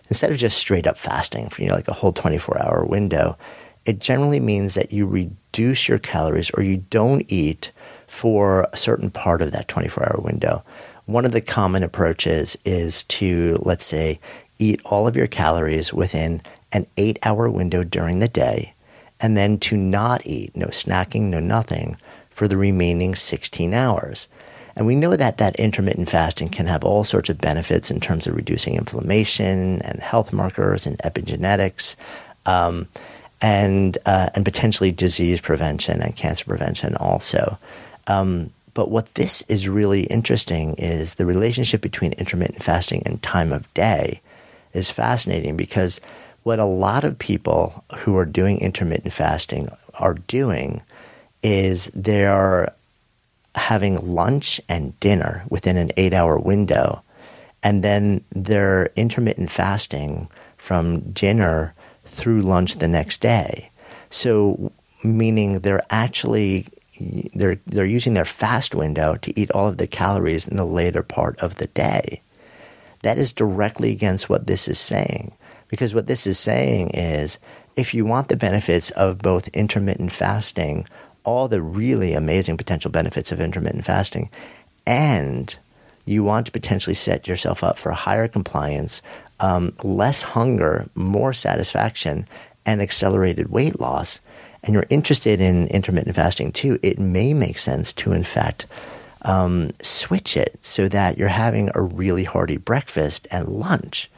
instead 0.09 0.31
of 0.31 0.37
just 0.37 0.57
straight 0.57 0.87
up 0.87 0.97
fasting 0.97 1.49
for 1.49 1.61
you 1.61 1.69
know 1.69 1.75
like 1.75 1.87
a 1.87 1.93
whole 1.93 2.11
24 2.11 2.61
hour 2.61 2.83
window, 2.83 3.37
it 3.85 3.99
generally 3.99 4.39
means 4.39 4.75
that 4.75 4.91
you 4.91 5.05
reduce 5.05 5.87
your 5.87 5.99
calories 5.99 6.51
or 6.51 6.63
you 6.63 6.83
don't 6.89 7.25
eat 7.31 7.71
for 8.07 8.67
a 8.73 8.77
certain 8.77 9.11
part 9.11 9.41
of 9.41 9.51
that 9.51 9.67
24 9.67 10.03
hour 10.03 10.21
window. 10.21 10.63
One 11.05 11.25
of 11.25 11.31
the 11.31 11.41
common 11.41 11.83
approaches 11.83 12.57
is 12.65 13.03
to, 13.03 13.59
let's 13.63 13.85
say, 13.85 14.19
eat 14.59 14.81
all 14.85 15.07
of 15.07 15.15
your 15.15 15.27
calories 15.27 15.93
within 15.93 16.41
an 16.71 16.87
eight 16.97 17.19
hour 17.23 17.49
window 17.49 17.83
during 17.83 18.19
the 18.19 18.27
day, 18.27 18.73
and 19.19 19.35
then 19.35 19.57
to 19.59 19.77
not 19.77 20.25
eat, 20.25 20.55
no 20.55 20.67
snacking, 20.67 21.23
no 21.23 21.39
nothing, 21.39 21.97
for 22.29 22.47
the 22.47 22.57
remaining 22.57 23.15
16 23.15 23.73
hours. 23.73 24.27
And 24.75 24.87
we 24.87 24.95
know 24.95 25.15
that 25.15 25.39
that 25.39 25.57
intermittent 25.57 26.09
fasting 26.09 26.47
can 26.47 26.67
have 26.67 26.85
all 26.85 27.03
sorts 27.03 27.29
of 27.29 27.37
benefits 27.37 27.91
in 27.91 27.99
terms 27.99 28.27
of 28.27 28.35
reducing 28.35 28.75
inflammation 28.75 29.81
and 29.81 29.99
health 29.99 30.31
markers 30.31 30.85
and 30.85 30.97
epigenetics, 30.99 31.97
um, 32.45 32.87
and 33.41 33.97
uh, 34.05 34.29
and 34.35 34.45
potentially 34.45 34.91
disease 34.91 35.41
prevention 35.41 36.01
and 36.01 36.15
cancer 36.15 36.45
prevention 36.45 36.95
also. 36.95 37.57
Um, 38.07 38.51
but 38.73 38.89
what 38.89 39.15
this 39.15 39.41
is 39.49 39.67
really 39.67 40.03
interesting 40.03 40.75
is 40.75 41.15
the 41.15 41.25
relationship 41.25 41.81
between 41.81 42.13
intermittent 42.13 42.63
fasting 42.63 43.03
and 43.05 43.21
time 43.21 43.51
of 43.51 43.73
day 43.73 44.21
is 44.73 44.89
fascinating 44.89 45.57
because 45.57 45.99
what 46.43 46.59
a 46.59 46.65
lot 46.65 47.03
of 47.03 47.19
people 47.19 47.83
who 47.99 48.17
are 48.17 48.25
doing 48.25 48.59
intermittent 48.59 49.13
fasting 49.13 49.69
are 49.95 50.13
doing 50.13 50.81
is 51.43 51.87
they 51.87 52.25
are 52.25 52.73
having 53.55 54.13
lunch 54.13 54.61
and 54.69 54.97
dinner 54.99 55.43
within 55.49 55.77
an 55.77 55.91
eight 55.97 56.13
hour 56.13 56.37
window. 56.37 57.01
And 57.61 57.83
then 57.83 58.23
they're 58.31 58.89
intermittent 58.95 59.51
fasting 59.51 60.29
from 60.57 61.11
dinner 61.11 61.73
through 62.05 62.41
lunch 62.41 62.75
the 62.75 62.87
next 62.87 63.21
day. 63.21 63.69
So, 64.09 64.71
meaning 65.03 65.59
they're 65.59 65.83
actually 65.89 66.67
they're 67.33 67.59
they're 67.65 67.85
using 67.85 68.13
their 68.13 68.25
fast 68.25 68.75
window 68.75 69.15
to 69.15 69.39
eat 69.39 69.51
all 69.51 69.67
of 69.67 69.77
the 69.77 69.87
calories 69.87 70.47
in 70.47 70.57
the 70.57 70.65
later 70.65 71.03
part 71.03 71.39
of 71.39 71.55
the 71.55 71.67
day. 71.67 72.21
That 73.01 73.17
is 73.17 73.31
directly 73.31 73.91
against 73.91 74.29
what 74.29 74.47
this 74.47 74.67
is 74.67 74.79
saying. 74.79 75.33
Because 75.69 75.95
what 75.95 76.07
this 76.07 76.27
is 76.27 76.37
saying 76.37 76.91
is 76.93 77.37
if 77.75 77.93
you 77.93 78.05
want 78.05 78.27
the 78.27 78.35
benefits 78.35 78.89
of 78.91 79.19
both 79.19 79.47
intermittent 79.49 80.11
fasting, 80.11 80.85
all 81.23 81.47
the 81.47 81.61
really 81.61 82.13
amazing 82.13 82.57
potential 82.57 82.91
benefits 82.91 83.31
of 83.31 83.39
intermittent 83.39 83.85
fasting, 83.85 84.29
and 84.85 85.55
you 86.05 86.23
want 86.23 86.47
to 86.47 86.51
potentially 86.51 86.95
set 86.95 87.27
yourself 87.27 87.63
up 87.63 87.77
for 87.77 87.91
higher 87.91 88.27
compliance, 88.27 89.01
um, 89.39 89.73
less 89.83 90.23
hunger, 90.23 90.89
more 90.95 91.33
satisfaction, 91.33 92.27
and 92.65 92.81
accelerated 92.81 93.49
weight 93.49 93.79
loss, 93.79 94.21
and 94.63 94.73
you're 94.73 94.85
interested 94.89 95.39
in 95.39 95.67
intermittent 95.67 96.15
fasting 96.15 96.51
too, 96.51 96.79
it 96.81 96.99
may 96.99 97.33
make 97.33 97.57
sense 97.57 97.93
to, 97.93 98.11
in 98.11 98.23
fact, 98.23 98.65
um, 99.23 99.71
switch 99.81 100.35
it 100.35 100.59
so 100.61 100.87
that 100.87 101.17
you're 101.17 101.27
having 101.27 101.69
a 101.75 101.81
really 101.81 102.23
hearty 102.23 102.57
breakfast 102.57 103.27
and 103.31 103.47
lunch. 103.47 104.09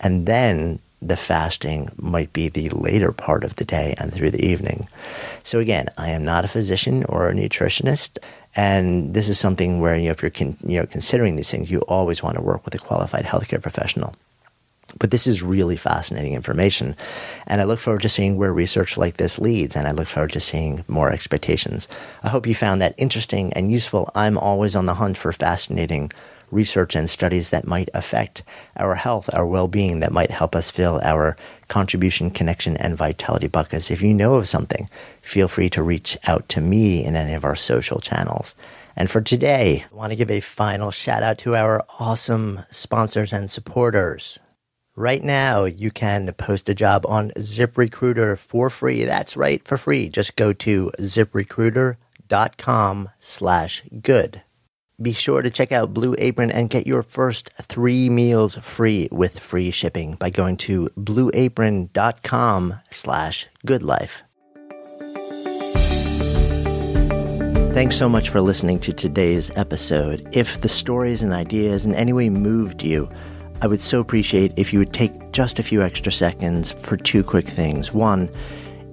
And 0.00 0.26
then 0.26 0.78
the 1.02 1.16
fasting 1.16 1.90
might 1.96 2.32
be 2.32 2.48
the 2.48 2.68
later 2.70 3.12
part 3.12 3.44
of 3.44 3.56
the 3.56 3.64
day 3.64 3.94
and 3.98 4.12
through 4.12 4.30
the 4.30 4.44
evening. 4.44 4.88
So, 5.42 5.58
again, 5.60 5.88
I 5.96 6.10
am 6.10 6.24
not 6.24 6.44
a 6.44 6.48
physician 6.48 7.04
or 7.04 7.28
a 7.28 7.34
nutritionist. 7.34 8.18
And 8.54 9.12
this 9.12 9.28
is 9.28 9.38
something 9.38 9.80
where, 9.80 9.96
you 9.96 10.06
know, 10.06 10.12
if 10.12 10.22
you're 10.22 10.30
con- 10.30 10.56
you 10.66 10.80
know, 10.80 10.86
considering 10.86 11.36
these 11.36 11.50
things, 11.50 11.70
you 11.70 11.80
always 11.80 12.22
want 12.22 12.36
to 12.36 12.42
work 12.42 12.64
with 12.64 12.74
a 12.74 12.78
qualified 12.78 13.26
healthcare 13.26 13.60
professional. 13.60 14.14
But 14.98 15.10
this 15.10 15.26
is 15.26 15.42
really 15.42 15.76
fascinating 15.76 16.32
information. 16.32 16.96
And 17.46 17.60
I 17.60 17.64
look 17.64 17.78
forward 17.78 18.02
to 18.02 18.08
seeing 18.08 18.36
where 18.36 18.52
research 18.52 18.96
like 18.96 19.16
this 19.16 19.38
leads. 19.38 19.76
And 19.76 19.86
I 19.86 19.90
look 19.90 20.06
forward 20.06 20.32
to 20.32 20.40
seeing 20.40 20.84
more 20.88 21.10
expectations. 21.10 21.86
I 22.22 22.30
hope 22.30 22.46
you 22.46 22.54
found 22.54 22.80
that 22.80 22.94
interesting 22.96 23.52
and 23.52 23.70
useful. 23.70 24.10
I'm 24.14 24.38
always 24.38 24.74
on 24.74 24.86
the 24.86 24.94
hunt 24.94 25.18
for 25.18 25.32
fascinating 25.32 26.12
research 26.50 26.94
and 26.94 27.08
studies 27.08 27.50
that 27.50 27.66
might 27.66 27.88
affect 27.94 28.42
our 28.76 28.94
health, 28.94 29.30
our 29.32 29.46
well 29.46 29.68
being, 29.68 30.00
that 30.00 30.12
might 30.12 30.30
help 30.30 30.54
us 30.54 30.70
fill 30.70 31.00
our 31.02 31.36
contribution, 31.68 32.30
connection, 32.30 32.76
and 32.76 32.96
vitality 32.96 33.48
buckets. 33.48 33.90
If 33.90 34.02
you 34.02 34.14
know 34.14 34.34
of 34.34 34.48
something, 34.48 34.88
feel 35.20 35.48
free 35.48 35.70
to 35.70 35.82
reach 35.82 36.16
out 36.26 36.48
to 36.50 36.60
me 36.60 37.04
in 37.04 37.16
any 37.16 37.34
of 37.34 37.44
our 37.44 37.56
social 37.56 38.00
channels. 38.00 38.54
And 38.96 39.10
for 39.10 39.20
today, 39.20 39.84
I 39.90 39.94
want 39.94 40.12
to 40.12 40.16
give 40.16 40.30
a 40.30 40.40
final 40.40 40.90
shout 40.90 41.22
out 41.22 41.38
to 41.38 41.54
our 41.54 41.84
awesome 42.00 42.60
sponsors 42.70 43.32
and 43.32 43.50
supporters. 43.50 44.38
Right 44.98 45.22
now, 45.22 45.64
you 45.64 45.90
can 45.90 46.32
post 46.32 46.70
a 46.70 46.74
job 46.74 47.04
on 47.06 47.30
ZipRecruiter 47.32 48.38
for 48.38 48.70
free. 48.70 49.04
That's 49.04 49.36
right, 49.36 49.62
for 49.62 49.76
free. 49.76 50.08
Just 50.08 50.36
go 50.36 50.54
to 50.54 50.90
ziprecruiter.com 50.98 53.10
slash 53.20 53.82
good. 54.00 54.42
Be 55.00 55.12
sure 55.12 55.42
to 55.42 55.50
check 55.50 55.72
out 55.72 55.92
Blue 55.92 56.14
Apron 56.16 56.50
and 56.50 56.70
get 56.70 56.86
your 56.86 57.02
first 57.02 57.50
three 57.60 58.08
meals 58.08 58.54
free 58.56 59.08
with 59.12 59.38
free 59.38 59.70
shipping 59.70 60.14
by 60.14 60.30
going 60.30 60.56
to 60.58 60.88
blueapron.com 60.96 62.74
slash 62.90 63.46
goodlife. 63.66 64.22
Thanks 67.74 67.94
so 67.94 68.08
much 68.08 68.30
for 68.30 68.40
listening 68.40 68.80
to 68.80 68.92
today's 68.94 69.50
episode. 69.54 70.26
If 70.32 70.62
the 70.62 70.68
stories 70.70 71.22
and 71.22 71.34
ideas 71.34 71.84
in 71.84 71.94
any 71.94 72.14
way 72.14 72.30
moved 72.30 72.82
you, 72.82 73.10
I 73.60 73.66
would 73.66 73.82
so 73.82 74.00
appreciate 74.00 74.54
if 74.56 74.72
you 74.72 74.78
would 74.78 74.94
take 74.94 75.30
just 75.32 75.58
a 75.58 75.62
few 75.62 75.82
extra 75.82 76.10
seconds 76.10 76.72
for 76.72 76.96
two 76.96 77.22
quick 77.22 77.46
things. 77.46 77.92
One, 77.92 78.30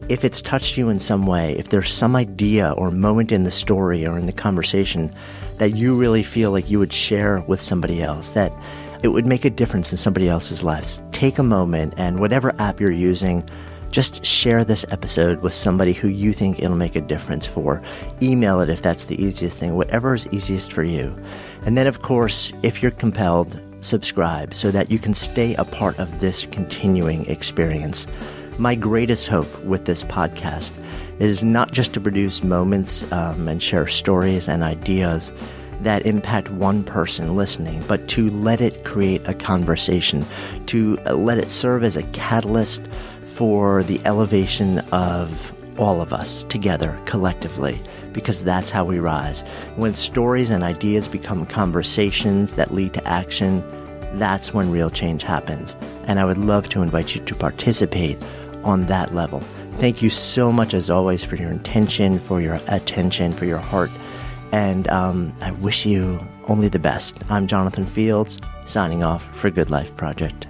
if 0.09 0.23
it's 0.23 0.41
touched 0.41 0.77
you 0.77 0.89
in 0.89 0.99
some 0.99 1.25
way, 1.25 1.57
if 1.57 1.69
there's 1.69 1.91
some 1.91 2.15
idea 2.15 2.71
or 2.71 2.91
moment 2.91 3.31
in 3.31 3.43
the 3.43 3.51
story 3.51 4.05
or 4.05 4.17
in 4.17 4.25
the 4.25 4.33
conversation 4.33 5.13
that 5.57 5.75
you 5.75 5.95
really 5.95 6.23
feel 6.23 6.51
like 6.51 6.69
you 6.69 6.79
would 6.79 6.93
share 6.93 7.41
with 7.41 7.61
somebody 7.61 8.01
else, 8.01 8.33
that 8.33 8.53
it 9.03 9.09
would 9.09 9.25
make 9.25 9.45
a 9.45 9.49
difference 9.49 9.91
in 9.91 9.97
somebody 9.97 10.27
else's 10.27 10.63
lives, 10.63 11.01
take 11.11 11.37
a 11.37 11.43
moment 11.43 11.93
and 11.97 12.19
whatever 12.19 12.53
app 12.59 12.79
you're 12.79 12.91
using, 12.91 13.47
just 13.91 14.25
share 14.25 14.65
this 14.65 14.85
episode 14.89 15.41
with 15.41 15.53
somebody 15.53 15.93
who 15.93 16.07
you 16.07 16.33
think 16.33 16.59
it'll 16.59 16.75
make 16.75 16.95
a 16.95 17.01
difference 17.01 17.45
for. 17.45 17.81
Email 18.21 18.59
it 18.59 18.69
if 18.69 18.81
that's 18.81 19.05
the 19.05 19.21
easiest 19.21 19.57
thing, 19.57 19.75
whatever 19.75 20.15
is 20.15 20.27
easiest 20.31 20.73
for 20.73 20.83
you. 20.83 21.15
And 21.65 21.77
then, 21.77 21.85
of 21.85 22.01
course, 22.01 22.51
if 22.63 22.81
you're 22.81 22.91
compelled, 22.91 23.59
subscribe 23.81 24.53
so 24.53 24.71
that 24.71 24.89
you 24.89 24.97
can 24.97 25.13
stay 25.13 25.53
a 25.55 25.63
part 25.63 25.99
of 25.99 26.19
this 26.19 26.47
continuing 26.47 27.25
experience. 27.27 28.07
My 28.59 28.75
greatest 28.75 29.27
hope 29.27 29.63
with 29.63 29.85
this 29.85 30.03
podcast 30.03 30.71
is 31.19 31.43
not 31.43 31.71
just 31.71 31.93
to 31.93 31.99
produce 31.99 32.43
moments 32.43 33.11
um, 33.11 33.47
and 33.47 33.61
share 33.61 33.87
stories 33.87 34.47
and 34.47 34.61
ideas 34.61 35.33
that 35.81 36.05
impact 36.05 36.51
one 36.51 36.83
person 36.83 37.35
listening, 37.35 37.83
but 37.87 38.07
to 38.09 38.29
let 38.29 38.61
it 38.61 38.85
create 38.85 39.21
a 39.25 39.33
conversation, 39.33 40.25
to 40.67 40.99
uh, 41.05 41.15
let 41.15 41.39
it 41.39 41.49
serve 41.49 41.83
as 41.83 41.97
a 41.97 42.03
catalyst 42.13 42.85
for 43.33 43.83
the 43.83 43.99
elevation 44.05 44.79
of 44.91 45.51
all 45.79 45.99
of 45.99 46.13
us 46.13 46.43
together 46.43 46.97
collectively 47.05 47.79
because 48.13 48.43
that's 48.43 48.69
how 48.69 48.85
we 48.85 48.99
rise. 48.99 49.41
When 49.75 49.95
stories 49.95 50.51
and 50.51 50.63
ideas 50.63 51.07
become 51.07 51.47
conversations 51.47 52.53
that 52.53 52.71
lead 52.71 52.93
to 52.93 53.07
action, 53.07 53.63
that's 54.15 54.53
when 54.53 54.71
real 54.71 54.89
change 54.89 55.23
happens. 55.23 55.75
And 56.05 56.19
I 56.19 56.25
would 56.25 56.37
love 56.37 56.69
to 56.69 56.81
invite 56.81 57.15
you 57.15 57.21
to 57.21 57.35
participate 57.35 58.17
on 58.63 58.85
that 58.87 59.13
level. 59.13 59.39
Thank 59.73 60.01
you 60.01 60.09
so 60.09 60.51
much, 60.51 60.73
as 60.73 60.89
always, 60.89 61.23
for 61.23 61.35
your 61.35 61.51
intention, 61.51 62.19
for 62.19 62.39
your 62.39 62.59
attention, 62.67 63.33
for 63.33 63.45
your 63.45 63.57
heart. 63.57 63.89
And 64.51 64.87
um, 64.89 65.33
I 65.41 65.51
wish 65.51 65.85
you 65.85 66.19
only 66.47 66.67
the 66.67 66.79
best. 66.79 67.17
I'm 67.29 67.47
Jonathan 67.47 67.87
Fields, 67.87 68.39
signing 68.65 69.03
off 69.03 69.23
for 69.35 69.49
Good 69.49 69.69
Life 69.69 69.95
Project. 69.97 70.47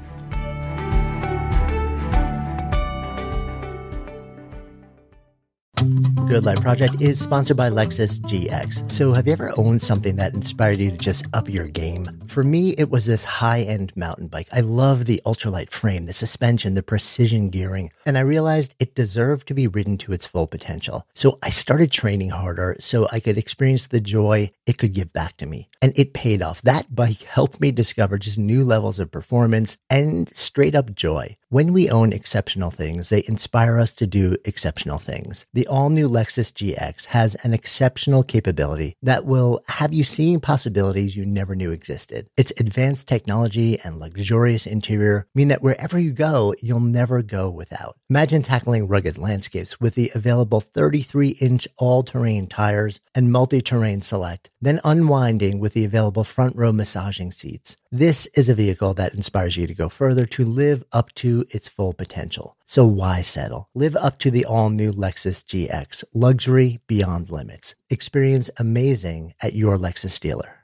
Good 6.28 6.46
Life 6.46 6.62
Project 6.62 7.00
is 7.00 7.20
sponsored 7.20 7.58
by 7.58 7.70
Lexus 7.70 8.20
GX. 8.20 8.90
So, 8.90 9.14
have 9.14 9.28
you 9.28 9.34
ever 9.34 9.52
owned 9.56 9.82
something 9.82 10.16
that 10.16 10.34
inspired 10.34 10.80
you 10.80 10.90
to 10.90 10.98
just 10.98 11.26
up 11.34 11.48
your 11.48 11.68
game? 11.68 12.23
For 12.34 12.42
me, 12.42 12.72
it 12.80 12.90
was 12.90 13.06
this 13.06 13.26
high 13.26 13.62
end 13.62 13.96
mountain 13.96 14.26
bike. 14.26 14.48
I 14.52 14.62
love 14.62 15.06
the 15.06 15.22
ultralight 15.24 15.70
frame, 15.70 16.08
the 16.08 16.14
suspension, 16.14 16.74
the 16.74 16.82
precision 16.82 17.50
gearing, 17.50 17.92
and 18.08 18.18
I 18.18 18.22
realized 18.22 18.74
it 18.80 18.96
deserved 18.96 19.48
to 19.50 19.54
be 19.54 19.68
ridden 19.68 20.00
to 20.00 20.14
its 20.14 20.26
full 20.26 20.48
potential. 20.48 21.06
So, 21.14 21.38
I 21.44 21.52
started 21.52 21.92
training 21.92 22.32
harder 22.32 22.76
so 22.80 23.08
I 23.12 23.20
could 23.20 23.38
experience 23.38 23.86
the 23.86 24.02
joy 24.02 24.50
it 24.66 24.80
could 24.80 24.94
give 24.94 25.14
back 25.14 25.38
to 25.38 25.46
me. 25.46 25.70
And 25.80 25.94
it 25.96 26.16
paid 26.16 26.42
off. 26.42 26.60
That 26.64 26.96
bike 26.96 27.22
helped 27.22 27.62
me 27.62 27.72
discover 27.72 28.18
just 28.18 28.40
new 28.40 28.66
levels 28.66 28.98
of 28.98 29.12
performance 29.12 29.78
and 29.88 30.28
straight 30.30 30.74
up 30.74 30.96
joy. 30.96 31.38
When 31.50 31.72
we 31.72 31.88
own 31.88 32.14
exceptional 32.14 32.72
things, 32.72 33.10
they 33.10 33.24
inspire 33.28 33.78
us 33.78 33.92
to 33.92 34.08
do 34.08 34.38
exceptional 34.44 34.98
things. 34.98 35.46
The 35.54 35.68
all 35.68 35.92
new 35.92 36.10
Lexus 36.10 36.52
GX 36.52 37.06
has 37.08 37.36
an 37.44 37.54
exceptional 37.54 38.24
capability 38.24 38.96
that 39.04 39.26
will 39.26 39.62
have 39.68 39.94
you 39.94 40.04
seeing 40.04 40.40
possibilities 40.40 41.16
you 41.16 41.28
never 41.28 41.54
knew 41.54 41.70
existed. 41.70 42.23
Its 42.38 42.54
advanced 42.60 43.08
technology 43.08 43.80
and 43.80 43.98
luxurious 43.98 44.66
interior 44.66 45.28
mean 45.34 45.48
that 45.48 45.62
wherever 45.62 46.00
you 46.00 46.12
go, 46.12 46.54
you'll 46.62 46.80
never 46.80 47.22
go 47.22 47.50
without. 47.50 47.98
Imagine 48.10 48.42
tackling 48.42 48.88
rugged 48.88 49.18
landscapes 49.18 49.80
with 49.80 49.96
the 49.96 50.12
available 50.14 50.62
33 50.62 51.30
inch 51.42 51.68
all 51.78 52.04
terrain 52.04 52.48
tires 52.48 53.00
and 53.16 53.32
multi 53.32 53.62
terrain 53.62 54.02
select, 54.02 54.50
then 54.62 54.80
unwinding 54.84 55.60
with 55.60 55.74
the 55.74 55.86
available 55.86 56.24
front 56.24 56.56
row 56.56 56.72
massaging 56.72 57.32
seats. 57.32 57.78
This 57.92 58.28
is 58.36 58.50
a 58.50 58.56
vehicle 58.56 58.96
that 58.96 59.14
inspires 59.14 59.56
you 59.56 59.68
to 59.68 59.74
go 59.76 59.88
further 59.88 60.26
to 60.26 60.44
live 60.44 60.84
up 60.92 61.14
to 61.14 61.46
its 61.52 61.68
full 61.68 61.94
potential. 61.94 62.58
So 62.66 62.88
why 62.88 63.22
settle? 63.22 63.70
Live 63.76 63.96
up 63.96 64.18
to 64.20 64.32
the 64.32 64.46
all 64.46 64.72
new 64.72 64.92
Lexus 64.92 65.44
GX, 65.44 66.04
luxury 66.14 66.80
beyond 66.88 67.30
limits. 67.30 67.76
Experience 67.92 68.50
amazing 68.58 69.34
at 69.42 69.54
your 69.54 69.78
Lexus 69.78 70.20
dealer. 70.20 70.64